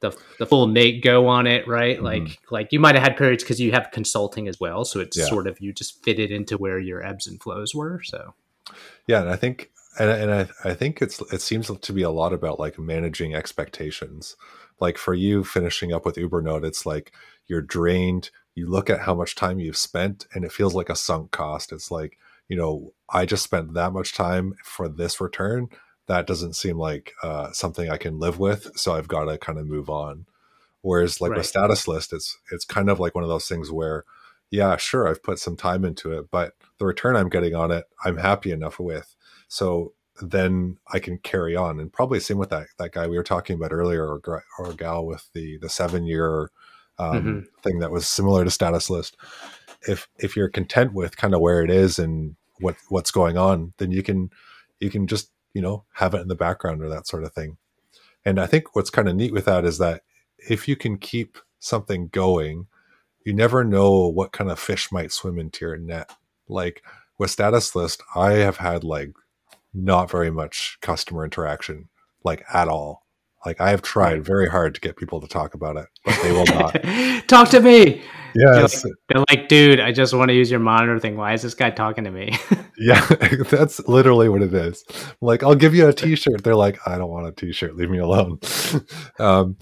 the, 0.00 0.16
the 0.38 0.46
full 0.46 0.68
Nate 0.68 1.02
go 1.02 1.26
on 1.26 1.48
it, 1.48 1.66
right? 1.66 1.96
Mm-hmm. 1.96 2.04
Like 2.04 2.38
like 2.50 2.72
you 2.72 2.80
might 2.80 2.94
have 2.94 3.04
had 3.04 3.16
periods 3.16 3.42
because 3.42 3.60
you 3.60 3.72
have 3.72 3.90
consulting 3.92 4.48
as 4.48 4.60
well, 4.60 4.84
so 4.84 5.00
it's 5.00 5.16
yeah. 5.16 5.26
sort 5.26 5.46
of 5.46 5.60
you 5.60 5.72
just 5.72 6.02
fit 6.04 6.18
it 6.18 6.30
into 6.30 6.56
where 6.56 6.78
your 6.78 7.04
ebbs 7.04 7.26
and 7.26 7.40
flows 7.42 7.74
were. 7.74 8.00
So 8.04 8.34
yeah, 9.06 9.20
and 9.20 9.30
I 9.30 9.36
think 9.36 9.70
and, 9.98 10.10
and 10.10 10.32
I, 10.32 10.48
I 10.68 10.74
think 10.74 11.02
it's 11.02 11.20
it 11.32 11.40
seems 11.40 11.70
to 11.70 11.92
be 11.92 12.02
a 12.02 12.10
lot 12.10 12.32
about 12.32 12.60
like 12.60 12.78
managing 12.78 13.34
expectations 13.34 14.36
like 14.80 14.98
for 14.98 15.14
you 15.14 15.44
finishing 15.44 15.92
up 15.92 16.04
with 16.04 16.16
Ubernote, 16.16 16.64
it's 16.64 16.86
like 16.86 17.12
you're 17.46 17.62
drained. 17.62 18.30
You 18.58 18.66
look 18.66 18.90
at 18.90 19.00
how 19.00 19.14
much 19.14 19.36
time 19.36 19.60
you've 19.60 19.76
spent 19.76 20.26
and 20.34 20.44
it 20.44 20.52
feels 20.52 20.74
like 20.74 20.90
a 20.90 20.96
sunk 20.96 21.30
cost. 21.30 21.70
It's 21.70 21.90
like, 21.90 22.18
you 22.48 22.56
know, 22.56 22.92
I 23.08 23.24
just 23.24 23.44
spent 23.44 23.74
that 23.74 23.92
much 23.92 24.14
time 24.14 24.54
for 24.64 24.88
this 24.88 25.20
return. 25.20 25.68
That 26.08 26.26
doesn't 26.26 26.56
seem 26.56 26.76
like 26.76 27.12
uh, 27.22 27.52
something 27.52 27.88
I 27.88 27.98
can 27.98 28.18
live 28.18 28.38
with. 28.38 28.76
So 28.76 28.94
I've 28.94 29.06
got 29.06 29.26
to 29.26 29.38
kind 29.38 29.58
of 29.58 29.66
move 29.66 29.88
on. 29.88 30.26
Whereas 30.82 31.20
like 31.20 31.30
right. 31.30 31.38
with 31.38 31.46
status 31.46 31.86
list, 31.86 32.12
it's 32.12 32.38
it's 32.50 32.64
kind 32.64 32.88
of 32.90 32.98
like 32.98 33.14
one 33.14 33.24
of 33.24 33.30
those 33.30 33.46
things 33.46 33.70
where, 33.70 34.04
yeah, 34.50 34.76
sure, 34.76 35.06
I've 35.06 35.22
put 35.22 35.38
some 35.38 35.56
time 35.56 35.84
into 35.84 36.12
it, 36.12 36.30
but 36.30 36.54
the 36.78 36.86
return 36.86 37.14
I'm 37.16 37.28
getting 37.28 37.54
on 37.54 37.70
it, 37.70 37.84
I'm 38.04 38.16
happy 38.16 38.50
enough 38.50 38.80
with. 38.80 39.14
So 39.48 39.92
then 40.20 40.78
I 40.92 40.98
can 40.98 41.18
carry 41.18 41.54
on. 41.54 41.78
And 41.78 41.92
probably 41.92 42.20
same 42.20 42.38
with 42.38 42.50
that 42.50 42.66
that 42.78 42.92
guy 42.92 43.06
we 43.06 43.16
were 43.16 43.22
talking 43.22 43.56
about 43.56 43.72
earlier, 43.72 44.04
or, 44.04 44.44
or 44.58 44.72
gal 44.72 45.04
with 45.06 45.28
the 45.32 45.58
the 45.58 45.68
seven 45.68 46.06
year 46.06 46.50
um, 46.98 47.14
mm-hmm. 47.14 47.40
thing 47.62 47.78
that 47.80 47.90
was 47.90 48.06
similar 48.08 48.44
to 48.44 48.50
status 48.50 48.90
list. 48.90 49.16
If 49.86 50.08
if 50.18 50.36
you're 50.36 50.48
content 50.48 50.92
with 50.92 51.16
kind 51.16 51.34
of 51.34 51.40
where 51.40 51.62
it 51.62 51.70
is 51.70 51.98
and 51.98 52.36
what 52.60 52.76
what's 52.88 53.10
going 53.10 53.36
on, 53.36 53.72
then 53.78 53.90
you 53.92 54.02
can 54.02 54.30
you 54.80 54.90
can 54.90 55.06
just 55.06 55.30
you 55.54 55.62
know 55.62 55.84
have 55.94 56.14
it 56.14 56.20
in 56.20 56.28
the 56.28 56.34
background 56.34 56.82
or 56.82 56.88
that 56.88 57.06
sort 57.06 57.24
of 57.24 57.32
thing. 57.32 57.56
And 58.24 58.40
I 58.40 58.46
think 58.46 58.74
what's 58.74 58.90
kind 58.90 59.08
of 59.08 59.16
neat 59.16 59.32
with 59.32 59.44
that 59.44 59.64
is 59.64 59.78
that 59.78 60.02
if 60.38 60.68
you 60.68 60.76
can 60.76 60.98
keep 60.98 61.38
something 61.60 62.08
going, 62.08 62.66
you 63.24 63.32
never 63.32 63.64
know 63.64 64.08
what 64.08 64.32
kind 64.32 64.50
of 64.50 64.58
fish 64.58 64.90
might 64.92 65.12
swim 65.12 65.38
into 65.38 65.64
your 65.64 65.76
net. 65.76 66.12
Like 66.48 66.82
with 67.18 67.30
status 67.30 67.74
list, 67.74 68.02
I 68.14 68.32
have 68.32 68.58
had 68.58 68.84
like 68.84 69.12
not 69.74 70.10
very 70.10 70.30
much 70.30 70.78
customer 70.80 71.24
interaction, 71.24 71.88
like 72.24 72.44
at 72.52 72.68
all. 72.68 73.06
Like 73.46 73.60
I 73.60 73.70
have 73.70 73.82
tried 73.82 74.24
very 74.24 74.48
hard 74.48 74.74
to 74.74 74.80
get 74.80 74.96
people 74.96 75.20
to 75.20 75.28
talk 75.28 75.54
about 75.54 75.76
it, 75.76 75.86
but 76.04 76.18
they 76.22 76.32
will 76.32 76.46
not. 76.46 76.82
Talk 77.28 77.50
to 77.50 77.60
me. 77.60 78.02
Yes. 78.34 78.82
They're 78.82 78.90
like, 78.90 78.98
they're 79.08 79.24
like, 79.28 79.48
dude, 79.48 79.80
I 79.80 79.92
just 79.92 80.12
want 80.14 80.28
to 80.28 80.34
use 80.34 80.50
your 80.50 80.60
monitor 80.60 80.98
thing. 80.98 81.16
Why 81.16 81.32
is 81.32 81.42
this 81.42 81.54
guy 81.54 81.70
talking 81.70 82.04
to 82.04 82.10
me? 82.10 82.36
yeah, 82.78 83.04
that's 83.50 83.80
literally 83.88 84.28
what 84.28 84.42
it 84.42 84.52
is. 84.54 84.84
Like, 85.20 85.42
I'll 85.42 85.54
give 85.54 85.74
you 85.74 85.88
a 85.88 85.92
t-shirt. 85.92 86.44
They're 86.44 86.54
like, 86.54 86.78
I 86.86 86.98
don't 86.98 87.10
want 87.10 87.26
a 87.26 87.32
t-shirt. 87.32 87.76
Leave 87.76 87.90
me 87.90 87.98
alone. 87.98 88.40
um, 89.18 89.56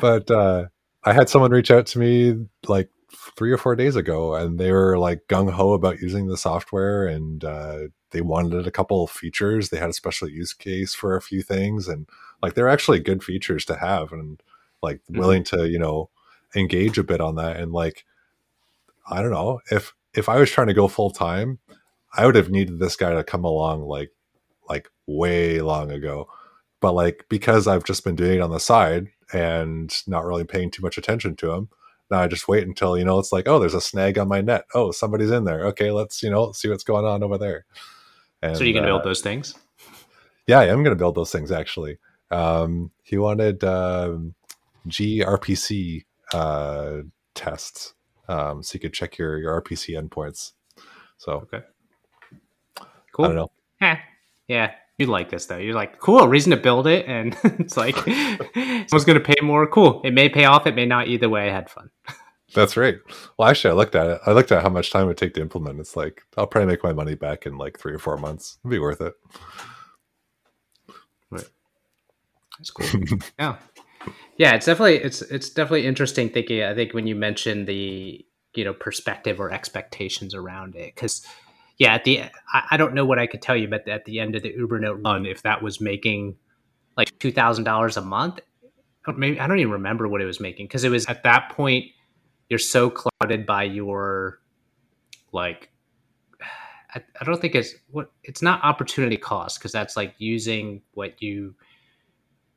but 0.00 0.30
uh, 0.30 0.66
I 1.04 1.12
had 1.12 1.28
someone 1.28 1.50
reach 1.50 1.70
out 1.70 1.86
to 1.86 1.98
me 1.98 2.46
like 2.68 2.90
three 3.36 3.52
or 3.52 3.58
four 3.58 3.76
days 3.76 3.96
ago, 3.96 4.34
and 4.34 4.58
they 4.58 4.72
were 4.72 4.98
like 4.98 5.22
gung 5.28 5.50
ho 5.50 5.72
about 5.72 6.00
using 6.00 6.26
the 6.26 6.36
software, 6.36 7.06
and 7.06 7.44
uh, 7.44 7.78
they 8.10 8.20
wanted 8.20 8.66
a 8.66 8.70
couple 8.70 9.06
features. 9.06 9.68
They 9.68 9.78
had 9.78 9.90
a 9.90 9.94
special 9.94 10.28
use 10.28 10.52
case 10.52 10.94
for 10.94 11.16
a 11.16 11.22
few 11.22 11.42
things, 11.42 11.88
and 11.88 12.08
like 12.42 12.54
they're 12.54 12.68
actually 12.68 13.00
good 13.00 13.22
features 13.22 13.64
to 13.66 13.76
have, 13.76 14.12
and 14.12 14.42
like 14.82 14.98
mm-hmm. 14.98 15.18
willing 15.18 15.44
to 15.44 15.68
you 15.68 15.78
know 15.78 16.10
engage 16.54 16.98
a 16.98 17.04
bit 17.04 17.20
on 17.20 17.36
that. 17.36 17.56
And 17.56 17.72
like, 17.72 18.04
I 19.08 19.22
don't 19.22 19.32
know 19.32 19.60
if 19.70 19.94
if 20.14 20.28
I 20.28 20.38
was 20.38 20.50
trying 20.50 20.66
to 20.68 20.74
go 20.74 20.88
full 20.88 21.10
time, 21.10 21.58
I 22.14 22.26
would 22.26 22.34
have 22.34 22.50
needed 22.50 22.78
this 22.78 22.96
guy 22.96 23.12
to 23.12 23.24
come 23.24 23.44
along 23.44 23.82
like 23.82 24.10
like 24.68 24.88
way 25.06 25.60
long 25.60 25.90
ago. 25.90 26.28
But 26.80 26.92
like 26.92 27.26
because 27.28 27.66
I've 27.68 27.84
just 27.84 28.04
been 28.04 28.16
doing 28.16 28.38
it 28.38 28.42
on 28.42 28.50
the 28.50 28.58
side 28.60 29.08
and 29.32 29.94
not 30.06 30.24
really 30.24 30.44
paying 30.44 30.70
too 30.70 30.82
much 30.82 30.98
attention 30.98 31.36
to 31.36 31.52
him, 31.52 31.68
now 32.12 32.20
I 32.20 32.28
just 32.28 32.46
wait 32.46 32.66
until, 32.66 32.98
you 32.98 33.04
know, 33.06 33.18
it's 33.18 33.32
like, 33.32 33.48
oh, 33.48 33.58
there's 33.58 33.72
a 33.72 33.80
snag 33.80 34.18
on 34.18 34.28
my 34.28 34.42
net. 34.42 34.66
Oh, 34.74 34.90
somebody's 34.90 35.30
in 35.30 35.44
there. 35.44 35.64
Okay, 35.68 35.90
let's, 35.90 36.22
you 36.22 36.28
know, 36.28 36.52
see 36.52 36.68
what's 36.68 36.84
going 36.84 37.06
on 37.06 37.22
over 37.22 37.38
there. 37.38 37.64
And, 38.42 38.54
so 38.54 38.64
you 38.64 38.74
can 38.74 38.84
uh, 38.84 38.88
build 38.88 39.04
those 39.04 39.22
things? 39.22 39.54
Yeah, 40.46 40.60
I 40.60 40.66
am 40.66 40.82
going 40.82 40.94
to 40.94 40.98
build 40.98 41.14
those 41.14 41.32
things 41.32 41.50
actually. 41.50 41.96
Um, 42.32 42.90
he 43.02 43.18
wanted 43.18 43.62
um, 43.64 44.34
gRPC 44.88 46.04
uh, 46.32 47.02
tests 47.34 47.94
um, 48.28 48.62
so 48.62 48.74
you 48.74 48.80
could 48.80 48.92
check 48.92 49.18
your, 49.18 49.38
your 49.38 49.60
RPC 49.60 50.00
endpoints. 50.00 50.52
So, 51.18 51.32
okay. 51.32 51.60
Cool. 53.12 53.26
I 53.26 53.28
don't 53.28 53.36
know. 53.36 53.50
Eh, 53.80 53.96
yeah, 54.48 54.72
you 54.98 55.06
like 55.06 55.30
this 55.30 55.46
though. 55.46 55.58
You're 55.58 55.74
like, 55.74 55.98
cool, 55.98 56.26
reason 56.26 56.50
to 56.50 56.56
build 56.56 56.86
it, 56.86 57.06
and 57.06 57.36
it's 57.44 57.76
like 57.76 57.96
someone's 57.96 59.04
going 59.04 59.18
to 59.18 59.20
pay 59.20 59.34
more. 59.42 59.66
Cool. 59.66 60.00
It 60.04 60.14
may 60.14 60.28
pay 60.28 60.44
off. 60.44 60.66
It 60.66 60.74
may 60.74 60.86
not. 60.86 61.08
Either 61.08 61.28
way, 61.28 61.48
I 61.48 61.52
had 61.52 61.68
fun. 61.68 61.90
That's 62.54 62.76
right. 62.76 62.96
Well, 63.38 63.48
actually, 63.48 63.70
I 63.70 63.74
looked 63.74 63.94
at 63.94 64.06
it. 64.06 64.20
I 64.26 64.32
looked 64.32 64.52
at 64.52 64.62
how 64.62 64.68
much 64.68 64.90
time 64.90 65.04
it 65.04 65.08
would 65.08 65.16
take 65.16 65.34
to 65.34 65.40
implement. 65.40 65.80
It's 65.80 65.96
like 65.96 66.22
I'll 66.36 66.46
probably 66.46 66.66
make 66.66 66.84
my 66.84 66.92
money 66.92 67.14
back 67.14 67.46
in 67.46 67.56
like 67.56 67.78
three 67.78 67.94
or 67.94 67.98
four 67.98 68.18
months. 68.18 68.58
It'd 68.62 68.70
be 68.70 68.78
worth 68.78 69.00
it. 69.00 69.14
That's 72.62 72.70
cool. 72.70 73.18
yeah. 73.38 73.56
Yeah, 74.36 74.54
it's 74.54 74.66
definitely 74.66 74.96
it's 74.96 75.22
it's 75.22 75.50
definitely 75.50 75.86
interesting 75.86 76.30
thinking. 76.30 76.62
I 76.62 76.74
think 76.74 76.94
when 76.94 77.06
you 77.06 77.14
mentioned 77.14 77.66
the 77.66 78.24
you 78.54 78.64
know 78.64 78.72
perspective 78.72 79.40
or 79.40 79.52
expectations 79.52 80.34
around 80.34 80.74
it, 80.74 80.94
because 80.94 81.26
yeah, 81.78 81.94
at 81.94 82.04
the 82.04 82.22
I, 82.52 82.66
I, 82.72 82.76
don't 82.76 82.94
know 82.94 83.04
what 83.04 83.18
I 83.18 83.26
could 83.26 83.42
tell 83.42 83.56
you, 83.56 83.68
but 83.68 83.86
at 83.88 84.04
the 84.04 84.20
end 84.20 84.34
of 84.34 84.42
the 84.42 84.52
Ubernote 84.52 85.04
run, 85.04 85.26
if 85.26 85.42
that 85.42 85.62
was 85.62 85.80
making 85.80 86.36
like 86.96 87.16
two 87.18 87.30
thousand 87.30 87.64
dollars 87.64 87.96
a 87.96 88.00
month, 88.00 88.40
maybe 89.16 89.38
I 89.38 89.46
don't 89.46 89.58
even 89.58 89.72
remember 89.72 90.08
what 90.08 90.20
it 90.20 90.26
was 90.26 90.40
making 90.40 90.66
because 90.66 90.84
it 90.84 90.90
was 90.90 91.06
at 91.06 91.22
that 91.24 91.50
point 91.50 91.86
you're 92.48 92.58
so 92.58 92.90
clouded 92.90 93.46
by 93.46 93.64
your 93.64 94.40
like 95.32 95.70
I, 96.94 97.02
I 97.20 97.24
don't 97.24 97.40
think 97.40 97.54
it's 97.54 97.74
what 97.90 98.10
it's 98.24 98.42
not 98.42 98.64
opportunity 98.64 99.16
cost 99.16 99.58
because 99.58 99.72
that's 99.72 99.96
like 99.96 100.14
using 100.18 100.82
what 100.94 101.22
you 101.22 101.54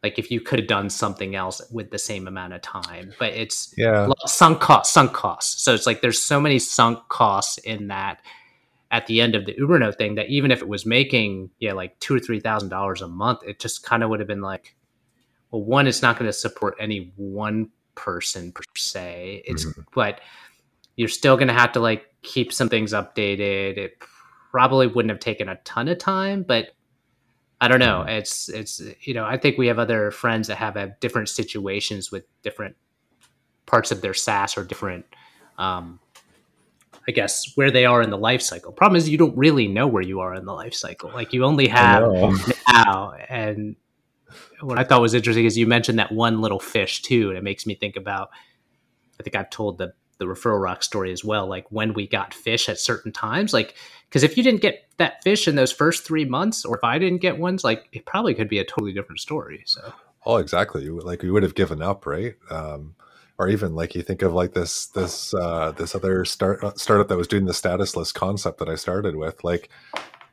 like 0.05 0.19
if 0.19 0.29
you 0.29 0.39
could 0.39 0.59
have 0.59 0.67
done 0.67 0.89
something 0.89 1.35
else 1.35 1.61
with 1.71 1.89
the 1.89 1.97
same 1.97 2.27
amount 2.27 2.53
of 2.53 2.61
time 2.61 3.11
but 3.17 3.33
it's 3.33 3.73
yeah 3.75 4.07
sunk 4.25 4.59
cost 4.59 4.93
sunk 4.93 5.11
costs 5.13 5.63
so 5.63 5.73
it's 5.73 5.87
like 5.87 6.01
there's 6.01 6.21
so 6.21 6.39
many 6.39 6.59
sunk 6.59 6.99
costs 7.09 7.57
in 7.57 7.87
that 7.87 8.19
at 8.91 9.07
the 9.07 9.19
end 9.19 9.35
of 9.35 9.45
the 9.45 9.53
Ubernote 9.55 9.97
thing 9.97 10.15
that 10.15 10.29
even 10.29 10.51
if 10.51 10.61
it 10.61 10.67
was 10.67 10.85
making 10.85 11.49
yeah 11.59 11.73
like 11.73 11.99
two 11.99 12.15
or 12.15 12.19
three 12.19 12.39
thousand 12.39 12.69
dollars 12.69 13.01
a 13.01 13.07
month, 13.07 13.39
it 13.45 13.59
just 13.59 13.83
kind 13.83 14.03
of 14.03 14.09
would 14.09 14.19
have 14.19 14.27
been 14.27 14.41
like, 14.41 14.75
well, 15.51 15.63
one, 15.63 15.87
it's 15.87 16.01
not 16.01 16.17
going 16.17 16.29
to 16.29 16.33
support 16.33 16.75
any 16.79 17.11
one 17.15 17.69
person 17.95 18.51
per 18.51 18.63
se. 18.75 19.43
It's 19.45 19.65
mm-hmm. 19.65 19.81
but 19.93 20.21
you're 20.95 21.09
still 21.09 21.35
going 21.35 21.47
to 21.47 21.53
have 21.53 21.73
to 21.73 21.79
like 21.79 22.05
keep 22.21 22.53
some 22.53 22.69
things 22.69 22.93
updated. 22.93 23.77
It 23.77 23.97
probably 24.51 24.87
wouldn't 24.87 25.11
have 25.11 25.19
taken 25.19 25.49
a 25.49 25.55
ton 25.57 25.89
of 25.89 25.97
time, 25.97 26.43
but 26.43 26.69
I 27.61 27.67
don't 27.67 27.79
know. 27.79 28.03
It's 28.07 28.49
it's 28.49 28.81
you 29.01 29.13
know 29.13 29.25
I 29.25 29.37
think 29.37 29.57
we 29.57 29.67
have 29.67 29.79
other 29.79 30.11
friends 30.11 30.47
that 30.49 30.57
have, 30.57 30.75
have 30.75 30.99
different 30.99 31.29
situations 31.29 32.11
with 32.11 32.25
different 32.41 32.75
parts 33.65 33.91
of 33.91 34.01
their 34.01 34.13
SaaS 34.13 34.57
or 34.57 34.63
different 34.63 35.05
um, 35.57 35.99
I 37.07 37.11
guess, 37.11 37.55
where 37.55 37.69
they 37.69 37.85
are 37.85 38.01
in 38.01 38.09
the 38.09 38.17
life 38.17 38.41
cycle. 38.41 38.71
Problem 38.71 38.97
is, 38.97 39.07
you 39.07 39.17
don't 39.17 39.37
really 39.37 39.67
know 39.67 39.87
where 39.87 40.01
you 40.01 40.21
are 40.21 40.33
in 40.33 40.45
the 40.45 40.53
life 40.53 40.73
cycle. 40.73 41.11
Like 41.13 41.33
you 41.33 41.43
only 41.45 41.67
have 41.67 42.03
now. 42.67 43.13
And 43.29 43.75
what 44.61 44.79
I 44.79 44.83
thought 44.83 45.01
was 45.01 45.13
interesting 45.13 45.45
is 45.45 45.57
you 45.57 45.67
mentioned 45.67 45.99
that 45.99 46.11
one 46.11 46.41
little 46.41 46.59
fish 46.59 47.03
too, 47.03 47.29
and 47.29 47.37
it 47.37 47.43
makes 47.43 47.65
me 47.65 47.75
think 47.75 47.95
about. 47.95 48.29
I 49.19 49.23
think 49.23 49.35
I've 49.35 49.49
told 49.49 49.77
the 49.77 49.93
the 50.17 50.25
referral 50.25 50.61
rock 50.61 50.83
story 50.83 51.11
as 51.11 51.23
well. 51.23 51.47
Like 51.47 51.65
when 51.71 51.93
we 51.93 52.07
got 52.07 52.33
fish 52.33 52.69
at 52.69 52.79
certain 52.79 53.11
times, 53.11 53.53
like 53.53 53.75
because 54.09 54.23
if 54.23 54.37
you 54.37 54.43
didn't 54.43 54.61
get 54.61 54.85
that 54.97 55.23
fish 55.23 55.47
in 55.47 55.55
those 55.55 55.71
first 55.71 56.05
three 56.05 56.25
months, 56.25 56.63
or 56.63 56.77
if 56.77 56.83
I 56.83 56.97
didn't 56.99 57.21
get 57.21 57.37
ones, 57.37 57.63
like 57.63 57.87
it 57.91 58.05
probably 58.05 58.33
could 58.33 58.49
be 58.49 58.59
a 58.59 58.65
totally 58.65 58.93
different 58.93 59.19
story. 59.19 59.63
So. 59.65 59.93
Oh, 60.25 60.37
exactly. 60.37 60.87
Like 60.89 61.21
we 61.21 61.31
would 61.31 61.43
have 61.43 61.55
given 61.55 61.81
up, 61.81 62.05
right? 62.05 62.35
Um, 62.49 62.95
or 63.37 63.49
even 63.49 63.75
like 63.75 63.95
you 63.95 64.01
think 64.01 64.21
of 64.21 64.33
like 64.33 64.53
this 64.53 64.87
this 64.87 65.33
uh, 65.33 65.71
this 65.71 65.93
other 65.95 66.25
start 66.25 66.63
uh, 66.63 66.73
startup 66.75 67.09
that 67.09 67.17
was 67.17 67.27
doing 67.27 67.45
the 67.45 67.53
status 67.53 67.95
list 67.95 68.15
concept 68.15 68.59
that 68.59 68.69
I 68.69 68.75
started 68.75 69.15
with. 69.15 69.43
Like 69.43 69.69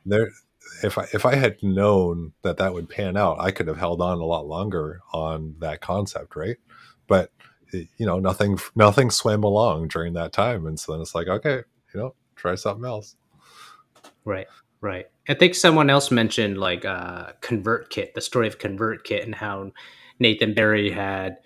there, 0.05 0.31
if 0.83 0.97
I 0.97 1.07
if 1.13 1.25
I 1.25 1.35
had 1.35 1.61
known 1.61 2.33
that 2.43 2.57
that 2.57 2.73
would 2.73 2.89
pan 2.89 3.17
out, 3.17 3.39
I 3.39 3.51
could 3.51 3.67
have 3.67 3.77
held 3.77 4.01
on 4.01 4.19
a 4.19 4.25
lot 4.25 4.47
longer 4.47 5.01
on 5.11 5.55
that 5.59 5.81
concept, 5.81 6.35
right? 6.35 6.57
But 7.07 7.31
you 7.73 8.05
know, 8.05 8.19
nothing 8.19 8.57
nothing 8.75 9.09
swam 9.09 9.43
along 9.43 9.89
during 9.89 10.13
that 10.13 10.33
time, 10.33 10.65
and 10.65 10.79
so 10.79 10.93
then 10.93 11.01
it's 11.01 11.15
like, 11.15 11.27
okay, 11.27 11.61
you 11.93 11.99
know, 11.99 12.15
try 12.35 12.55
something 12.55 12.85
else. 12.85 13.15
Right, 14.25 14.47
right. 14.81 15.07
I 15.27 15.33
think 15.33 15.55
someone 15.55 15.89
else 15.89 16.11
mentioned 16.11 16.57
like 16.57 16.85
uh, 16.85 17.33
ConvertKit, 17.41 18.13
the 18.13 18.21
story 18.21 18.47
of 18.47 18.59
ConvertKit, 18.59 19.23
and 19.23 19.35
how 19.35 19.71
Nathan 20.19 20.53
Barry 20.53 20.91
had 20.91 21.37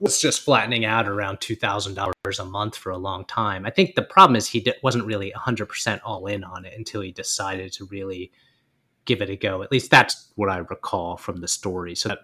was 0.00 0.20
just 0.20 0.40
flattening 0.40 0.84
out 0.84 1.06
around 1.06 1.38
$2,000 1.38 2.38
a 2.38 2.44
month 2.44 2.76
for 2.76 2.90
a 2.90 2.98
long 2.98 3.24
time. 3.26 3.64
I 3.64 3.70
think 3.70 3.94
the 3.94 4.02
problem 4.02 4.34
is 4.34 4.48
he 4.48 4.66
wasn't 4.82 5.06
really 5.06 5.32
100% 5.36 6.00
all 6.04 6.26
in 6.26 6.42
on 6.42 6.64
it 6.64 6.74
until 6.76 7.02
he 7.02 7.12
decided 7.12 7.72
to 7.74 7.86
really 7.86 8.32
give 9.04 9.22
it 9.22 9.30
a 9.30 9.36
go. 9.36 9.62
At 9.62 9.70
least 9.70 9.92
that's 9.92 10.32
what 10.34 10.48
I 10.48 10.58
recall 10.58 11.16
from 11.16 11.40
the 11.40 11.46
story. 11.46 11.94
So 11.94 12.08
that 12.08 12.18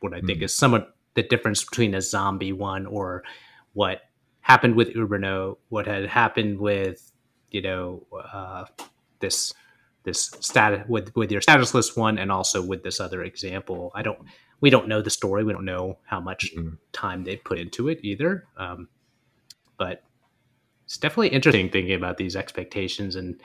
what 0.00 0.14
I 0.14 0.20
think 0.20 0.40
mm 0.40 0.44
is 0.44 0.54
somewhat 0.54 0.94
the 1.14 1.22
difference 1.22 1.64
between 1.64 1.94
a 1.94 2.00
zombie 2.00 2.52
one 2.52 2.86
or 2.86 3.22
what 3.72 4.02
happened 4.40 4.74
with 4.74 4.94
Uberno, 4.94 5.56
what 5.68 5.86
had 5.86 6.06
happened 6.06 6.58
with, 6.58 7.12
you 7.50 7.62
know, 7.62 8.06
uh, 8.32 8.64
this 9.20 9.54
this 10.04 10.36
status 10.40 10.84
with 10.86 11.14
with 11.16 11.32
your 11.32 11.40
status 11.40 11.72
list 11.72 11.96
one 11.96 12.18
and 12.18 12.30
also 12.30 12.62
with 12.62 12.82
this 12.82 13.00
other 13.00 13.22
example. 13.22 13.90
I 13.94 14.02
don't 14.02 14.18
we 14.60 14.70
don't 14.70 14.88
know 14.88 15.02
the 15.02 15.10
story. 15.10 15.44
We 15.44 15.52
don't 15.52 15.64
know 15.64 15.98
how 16.04 16.20
much 16.20 16.52
mm-hmm. 16.54 16.74
time 16.92 17.24
they 17.24 17.36
put 17.36 17.58
into 17.58 17.88
it 17.88 18.00
either. 18.02 18.44
Um, 18.56 18.88
but 19.78 20.02
it's 20.84 20.98
definitely 20.98 21.28
interesting 21.28 21.70
thinking 21.70 21.94
about 21.94 22.16
these 22.16 22.36
expectations 22.36 23.16
and 23.16 23.40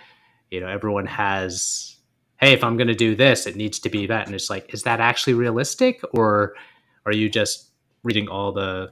you 0.51 0.59
know 0.59 0.67
everyone 0.67 1.05
has 1.05 1.97
hey 2.37 2.53
if 2.53 2.63
i'm 2.63 2.77
going 2.77 2.87
to 2.87 2.95
do 2.95 3.15
this 3.15 3.47
it 3.47 3.55
needs 3.55 3.79
to 3.79 3.89
be 3.89 4.05
that 4.07 4.25
and 4.25 4.35
it's 4.35 4.49
like 4.49 4.73
is 4.73 4.83
that 4.83 4.99
actually 4.99 5.33
realistic 5.33 6.01
or 6.13 6.53
are 7.09 7.13
you 7.13 7.29
just 7.29 7.69
reading 8.03 8.27
all 8.27 8.51
the 8.51 8.91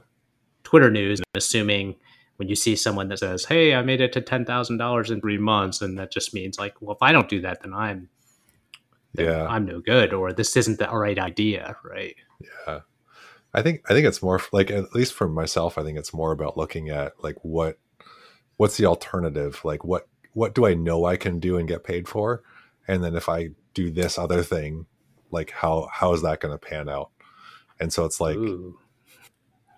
twitter 0.64 0.90
news 0.90 1.18
and 1.20 1.26
assuming 1.34 1.94
when 2.36 2.48
you 2.48 2.54
see 2.54 2.76
someone 2.76 3.08
that 3.08 3.18
says 3.18 3.44
hey 3.44 3.74
i 3.74 3.82
made 3.82 4.00
it 4.00 4.12
to 4.12 4.20
$10000 4.20 5.10
in 5.10 5.20
three 5.20 5.38
months 5.38 5.80
and 5.80 5.98
that 5.98 6.12
just 6.12 6.34
means 6.34 6.58
like 6.58 6.74
well 6.80 6.94
if 6.94 7.02
i 7.02 7.12
don't 7.12 7.28
do 7.28 7.40
that 7.40 7.62
then 7.62 7.72
i'm 7.72 8.08
yeah 9.14 9.46
i'm 9.46 9.64
no 9.64 9.80
good 9.80 10.12
or 10.12 10.32
this 10.32 10.56
isn't 10.56 10.78
the 10.78 10.88
right 10.88 11.18
idea 11.18 11.76
right 11.84 12.16
yeah 12.66 12.80
I 13.54 13.62
think 13.62 13.82
I 13.90 13.94
think 13.94 14.06
it's 14.06 14.22
more 14.22 14.40
like 14.52 14.70
at 14.70 14.94
least 14.94 15.14
for 15.14 15.28
myself, 15.28 15.78
I 15.78 15.82
think 15.82 15.98
it's 15.98 16.12
more 16.12 16.32
about 16.32 16.56
looking 16.56 16.90
at 16.90 17.12
like 17.22 17.36
what 17.42 17.78
what's 18.56 18.76
the 18.76 18.86
alternative? 18.86 19.60
Like 19.64 19.84
what 19.84 20.06
what 20.34 20.54
do 20.54 20.66
I 20.66 20.74
know 20.74 21.06
I 21.06 21.16
can 21.16 21.40
do 21.40 21.56
and 21.56 21.66
get 21.66 21.84
paid 21.84 22.06
for? 22.08 22.42
And 22.86 23.02
then 23.02 23.16
if 23.16 23.28
I 23.28 23.50
do 23.74 23.90
this 23.90 24.18
other 24.18 24.42
thing, 24.42 24.86
like 25.30 25.50
how 25.50 25.88
how 25.92 26.12
is 26.12 26.22
that 26.22 26.40
going 26.40 26.52
to 26.52 26.58
pan 26.58 26.88
out? 26.88 27.10
And 27.80 27.92
so 27.92 28.04
it's 28.04 28.20
like 28.20 28.36
Ooh. 28.36 28.78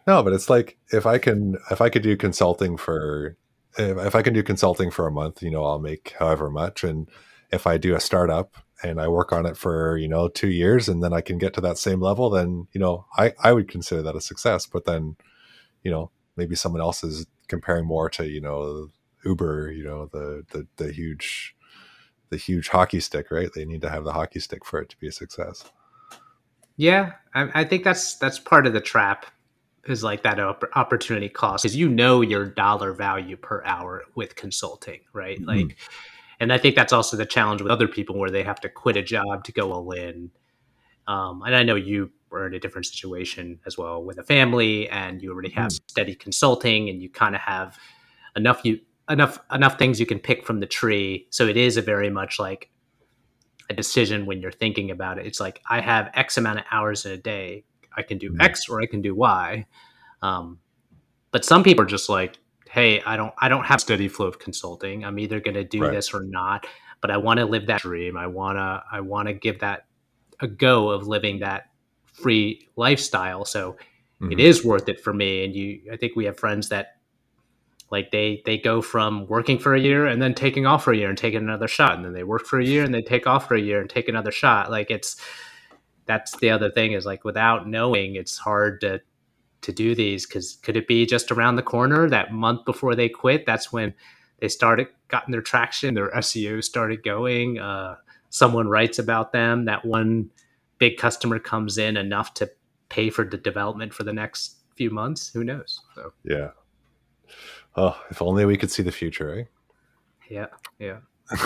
no, 0.06 0.22
but 0.22 0.32
it's 0.32 0.50
like 0.50 0.78
if 0.92 1.06
I 1.06 1.18
can 1.18 1.56
if 1.70 1.80
I 1.80 1.88
could 1.88 2.02
do 2.02 2.16
consulting 2.16 2.76
for 2.76 3.36
if, 3.78 3.98
if 3.98 4.14
I 4.14 4.22
can 4.22 4.34
do 4.34 4.42
consulting 4.42 4.90
for 4.90 5.06
a 5.06 5.12
month, 5.12 5.42
you 5.42 5.50
know, 5.50 5.64
I'll 5.64 5.78
make 5.78 6.14
however 6.18 6.50
much 6.50 6.84
and 6.84 7.08
if 7.52 7.66
I 7.66 7.78
do 7.78 7.94
a 7.94 8.00
startup 8.00 8.56
and 8.82 9.00
I 9.00 9.08
work 9.08 9.32
on 9.32 9.44
it 9.44 9.56
for, 9.56 9.96
you 9.96 10.08
know, 10.08 10.28
2 10.28 10.48
years 10.48 10.88
and 10.88 11.02
then 11.02 11.12
I 11.12 11.20
can 11.20 11.36
get 11.38 11.52
to 11.54 11.60
that 11.62 11.78
same 11.78 12.00
level, 12.00 12.30
then, 12.30 12.68
you 12.72 12.80
know, 12.80 13.06
I 13.16 13.32
I 13.42 13.52
would 13.52 13.68
consider 13.68 14.02
that 14.02 14.16
a 14.16 14.20
success, 14.20 14.66
but 14.66 14.84
then, 14.84 15.16
you 15.82 15.90
know, 15.90 16.10
maybe 16.36 16.54
someone 16.54 16.80
else 16.80 17.04
is 17.04 17.26
comparing 17.48 17.86
more 17.86 18.08
to, 18.10 18.26
you 18.28 18.40
know, 18.40 18.88
Uber, 19.24 19.72
you 19.72 19.84
know, 19.84 20.06
the 20.06 20.44
the 20.50 20.66
the 20.76 20.92
huge 20.92 21.54
the 22.30 22.36
huge 22.36 22.68
hockey 22.68 23.00
stick, 23.00 23.30
right? 23.30 23.50
They 23.54 23.64
need 23.64 23.82
to 23.82 23.90
have 23.90 24.04
the 24.04 24.12
hockey 24.12 24.40
stick 24.40 24.64
for 24.64 24.80
it 24.80 24.88
to 24.90 24.96
be 24.98 25.08
a 25.08 25.12
success. 25.12 25.70
Yeah, 26.80 27.12
I, 27.34 27.50
I 27.60 27.64
think 27.64 27.84
that's 27.84 28.14
that's 28.14 28.38
part 28.38 28.66
of 28.66 28.72
the 28.72 28.80
trap 28.80 29.26
is 29.84 30.02
like 30.02 30.22
that 30.22 30.40
opportunity 30.74 31.28
cost 31.28 31.62
because 31.62 31.76
you 31.76 31.90
know 31.90 32.22
your 32.22 32.46
dollar 32.46 32.94
value 32.94 33.36
per 33.36 33.62
hour 33.66 34.04
with 34.14 34.34
consulting, 34.34 35.00
right? 35.12 35.38
Mm-hmm. 35.38 35.46
Like, 35.46 35.76
and 36.40 36.50
I 36.50 36.56
think 36.56 36.76
that's 36.76 36.94
also 36.94 37.18
the 37.18 37.26
challenge 37.26 37.60
with 37.60 37.70
other 37.70 37.86
people 37.86 38.18
where 38.18 38.30
they 38.30 38.42
have 38.42 38.62
to 38.62 38.70
quit 38.70 38.96
a 38.96 39.02
job 39.02 39.44
to 39.44 39.52
go 39.52 39.74
all 39.74 39.90
in. 39.90 40.30
Um, 41.06 41.42
and 41.42 41.54
I 41.54 41.64
know 41.64 41.74
you 41.74 42.12
were 42.30 42.46
in 42.46 42.54
a 42.54 42.58
different 42.58 42.86
situation 42.86 43.60
as 43.66 43.76
well 43.76 44.02
with 44.02 44.16
a 44.16 44.24
family, 44.24 44.88
and 44.88 45.20
you 45.20 45.32
already 45.32 45.50
have 45.50 45.72
mm-hmm. 45.72 45.84
steady 45.86 46.14
consulting, 46.14 46.88
and 46.88 47.02
you 47.02 47.10
kind 47.10 47.34
of 47.34 47.42
have 47.42 47.78
enough 48.36 48.62
you 48.64 48.80
enough 49.10 49.38
enough 49.52 49.78
things 49.78 50.00
you 50.00 50.06
can 50.06 50.18
pick 50.18 50.46
from 50.46 50.60
the 50.60 50.66
tree. 50.66 51.26
So 51.28 51.46
it 51.46 51.58
is 51.58 51.76
a 51.76 51.82
very 51.82 52.08
much 52.08 52.38
like 52.38 52.70
a 53.70 53.74
decision 53.74 54.26
when 54.26 54.42
you're 54.42 54.52
thinking 54.52 54.90
about 54.90 55.18
it. 55.18 55.26
It's 55.26 55.40
like 55.40 55.62
I 55.70 55.80
have 55.80 56.10
X 56.14 56.36
amount 56.36 56.58
of 56.58 56.64
hours 56.70 57.06
in 57.06 57.12
a 57.12 57.16
day. 57.16 57.64
I 57.96 58.02
can 58.02 58.18
do 58.18 58.30
mm-hmm. 58.30 58.40
X 58.40 58.68
or 58.68 58.82
I 58.82 58.86
can 58.86 59.00
do 59.00 59.14
Y. 59.14 59.64
Um, 60.20 60.58
but 61.30 61.44
some 61.44 61.62
people 61.62 61.84
are 61.84 61.88
just 61.88 62.08
like, 62.08 62.38
hey, 62.68 63.00
I 63.02 63.16
don't 63.16 63.32
I 63.38 63.48
don't 63.48 63.64
have 63.64 63.80
steady 63.80 64.08
flow 64.08 64.26
of 64.26 64.38
consulting. 64.38 65.04
I'm 65.04 65.18
either 65.18 65.40
going 65.40 65.54
to 65.54 65.64
do 65.64 65.82
right. 65.82 65.92
this 65.92 66.12
or 66.12 66.22
not. 66.22 66.66
But 67.00 67.10
I 67.10 67.16
want 67.16 67.38
to 67.38 67.46
live 67.46 67.66
that 67.68 67.80
dream. 67.80 68.18
I 68.18 68.26
wanna 68.26 68.82
I 68.92 69.00
want 69.00 69.28
to 69.28 69.32
give 69.32 69.60
that 69.60 69.86
a 70.40 70.46
go 70.46 70.90
of 70.90 71.06
living 71.06 71.38
that 71.38 71.70
free 72.04 72.68
lifestyle. 72.76 73.44
So 73.44 73.72
mm-hmm. 74.20 74.32
it 74.32 74.40
is 74.40 74.64
worth 74.64 74.88
it 74.88 75.00
for 75.00 75.14
me. 75.14 75.44
And 75.44 75.54
you, 75.54 75.80
I 75.90 75.96
think 75.96 76.14
we 76.14 76.26
have 76.26 76.38
friends 76.38 76.68
that 76.68 76.96
like 77.90 78.10
they 78.10 78.42
they 78.46 78.56
go 78.56 78.80
from 78.80 79.26
working 79.26 79.58
for 79.58 79.74
a 79.74 79.80
year 79.80 80.06
and 80.06 80.22
then 80.22 80.34
taking 80.34 80.66
off 80.66 80.84
for 80.84 80.92
a 80.92 80.96
year 80.96 81.08
and 81.08 81.18
taking 81.18 81.40
another 81.40 81.68
shot, 81.68 81.94
and 81.94 82.04
then 82.04 82.12
they 82.12 82.24
work 82.24 82.46
for 82.46 82.58
a 82.58 82.64
year 82.64 82.84
and 82.84 82.94
they 82.94 83.02
take 83.02 83.26
off 83.26 83.48
for 83.48 83.54
a 83.54 83.60
year 83.60 83.80
and 83.80 83.90
take 83.90 84.08
another 84.08 84.30
shot. 84.30 84.70
Like 84.70 84.90
it's 84.90 85.16
that's 86.06 86.36
the 86.38 86.50
other 86.50 86.70
thing 86.70 86.92
is 86.92 87.06
like 87.06 87.24
without 87.24 87.68
knowing, 87.68 88.14
it's 88.14 88.38
hard 88.38 88.80
to 88.82 89.00
to 89.62 89.72
do 89.72 89.94
these 89.94 90.26
because 90.26 90.56
could 90.62 90.76
it 90.76 90.86
be 90.86 91.04
just 91.04 91.30
around 91.30 91.56
the 91.56 91.62
corner 91.62 92.08
that 92.08 92.32
month 92.32 92.64
before 92.64 92.94
they 92.94 93.08
quit? 93.08 93.44
That's 93.44 93.72
when 93.72 93.94
they 94.38 94.48
started 94.48 94.88
gotten 95.08 95.32
their 95.32 95.42
traction, 95.42 95.94
their 95.94 96.10
SEO 96.12 96.62
started 96.64 97.02
going. 97.02 97.58
Uh, 97.58 97.96
someone 98.30 98.68
writes 98.68 98.98
about 98.98 99.32
them. 99.32 99.66
That 99.66 99.84
one 99.84 100.30
big 100.78 100.96
customer 100.96 101.38
comes 101.38 101.76
in 101.76 101.96
enough 101.96 102.34
to 102.34 102.50
pay 102.88 103.10
for 103.10 103.24
the 103.24 103.36
development 103.36 103.92
for 103.92 104.04
the 104.04 104.12
next 104.12 104.56
few 104.76 104.90
months. 104.90 105.30
Who 105.32 105.44
knows? 105.44 105.80
So 105.94 106.12
yeah, 106.24 106.50
Oh, 107.76 108.00
if 108.10 108.20
only 108.20 108.44
we 108.44 108.56
could 108.56 108.70
see 108.70 108.82
the 108.82 108.92
future, 108.92 109.38
eh? 109.38 109.44
Yeah, 110.28 110.46
yeah. 110.78 110.98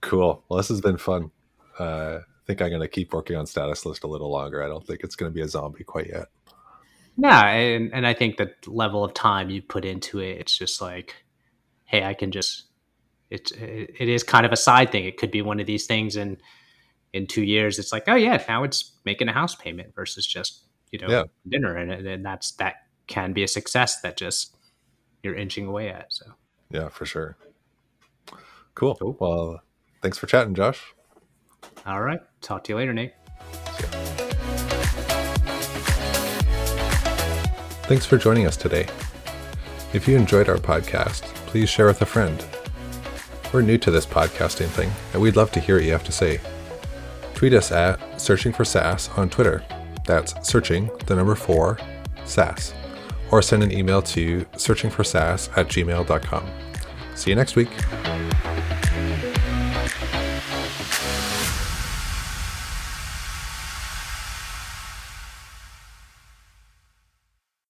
cool. 0.00 0.44
Well, 0.48 0.56
this 0.56 0.68
has 0.68 0.80
been 0.80 0.96
fun. 0.96 1.30
Uh, 1.78 2.20
I 2.22 2.46
think 2.46 2.62
I'm 2.62 2.70
going 2.70 2.80
to 2.80 2.88
keep 2.88 3.12
working 3.12 3.36
on 3.36 3.46
status 3.46 3.84
list 3.84 4.04
a 4.04 4.06
little 4.06 4.30
longer. 4.30 4.62
I 4.62 4.68
don't 4.68 4.86
think 4.86 5.00
it's 5.02 5.16
going 5.16 5.30
to 5.30 5.34
be 5.34 5.42
a 5.42 5.48
zombie 5.48 5.84
quite 5.84 6.08
yet. 6.08 6.28
Yeah, 7.16 7.46
and 7.46 7.92
and 7.92 8.06
I 8.06 8.14
think 8.14 8.36
the 8.36 8.52
level 8.66 9.04
of 9.04 9.12
time 9.12 9.50
you 9.50 9.60
put 9.60 9.84
into 9.84 10.20
it, 10.20 10.38
it's 10.38 10.56
just 10.56 10.80
like, 10.80 11.14
hey, 11.84 12.04
I 12.04 12.14
can 12.14 12.30
just. 12.30 12.64
It's 13.28 13.50
it, 13.52 13.94
it 13.98 14.08
is 14.08 14.22
kind 14.22 14.46
of 14.46 14.52
a 14.52 14.56
side 14.56 14.90
thing. 14.90 15.04
It 15.04 15.18
could 15.18 15.30
be 15.30 15.42
one 15.42 15.60
of 15.60 15.66
these 15.66 15.86
things, 15.86 16.16
and 16.16 16.38
in 17.12 17.26
two 17.26 17.42
years, 17.42 17.78
it's 17.78 17.92
like, 17.92 18.04
oh 18.06 18.14
yeah, 18.14 18.42
now 18.48 18.62
it's 18.62 18.92
making 19.04 19.28
a 19.28 19.32
house 19.32 19.54
payment 19.54 19.94
versus 19.94 20.26
just 20.26 20.64
you 20.92 20.98
know 21.00 21.08
yeah. 21.08 21.24
dinner, 21.48 21.76
and 21.76 21.90
and 21.90 22.24
that's 22.24 22.52
that 22.52 22.76
can 23.08 23.32
be 23.32 23.42
a 23.42 23.48
success 23.48 24.00
that 24.02 24.16
just 24.16 24.54
you're 25.22 25.34
inching 25.34 25.66
away 25.66 25.88
at. 25.88 26.12
So 26.12 26.26
yeah, 26.70 26.88
for 26.88 27.04
sure. 27.06 27.36
Cool. 28.74 28.94
cool. 28.94 29.16
Well, 29.18 29.62
thanks 30.02 30.18
for 30.18 30.26
chatting, 30.26 30.54
Josh. 30.54 30.94
All 31.84 32.00
right. 32.00 32.20
Talk 32.40 32.62
to 32.64 32.72
you 32.72 32.76
later, 32.76 32.92
Nate. 32.92 33.12
Thanks 37.88 38.06
for 38.06 38.18
joining 38.18 38.46
us 38.46 38.56
today. 38.56 38.86
If 39.92 40.06
you 40.06 40.16
enjoyed 40.16 40.48
our 40.48 40.58
podcast, 40.58 41.22
please 41.46 41.70
share 41.70 41.86
with 41.86 42.02
a 42.02 42.06
friend. 42.06 42.44
We're 43.52 43.62
new 43.62 43.78
to 43.78 43.90
this 43.90 44.04
podcasting 44.04 44.68
thing, 44.68 44.92
and 45.14 45.22
we'd 45.22 45.36
love 45.36 45.50
to 45.52 45.60
hear 45.60 45.76
what 45.76 45.84
you 45.84 45.92
have 45.92 46.04
to 46.04 46.12
say. 46.12 46.38
Tweet 47.34 47.54
us 47.54 47.72
at 47.72 48.20
Searching 48.20 48.52
for 48.52 48.64
SaaS 48.64 49.08
on 49.16 49.30
Twitter. 49.30 49.64
That's 50.04 50.34
searching 50.46 50.90
the 51.06 51.16
number 51.16 51.34
four 51.34 51.78
SaaS 52.26 52.74
or 53.30 53.42
send 53.42 53.62
an 53.62 53.72
email 53.72 54.02
to 54.02 54.44
searchingforsaas 54.56 55.56
at 55.56 55.68
gmail.com. 55.68 56.46
See 57.14 57.30
you 57.30 57.36
next 57.36 57.56
week. 57.56 57.70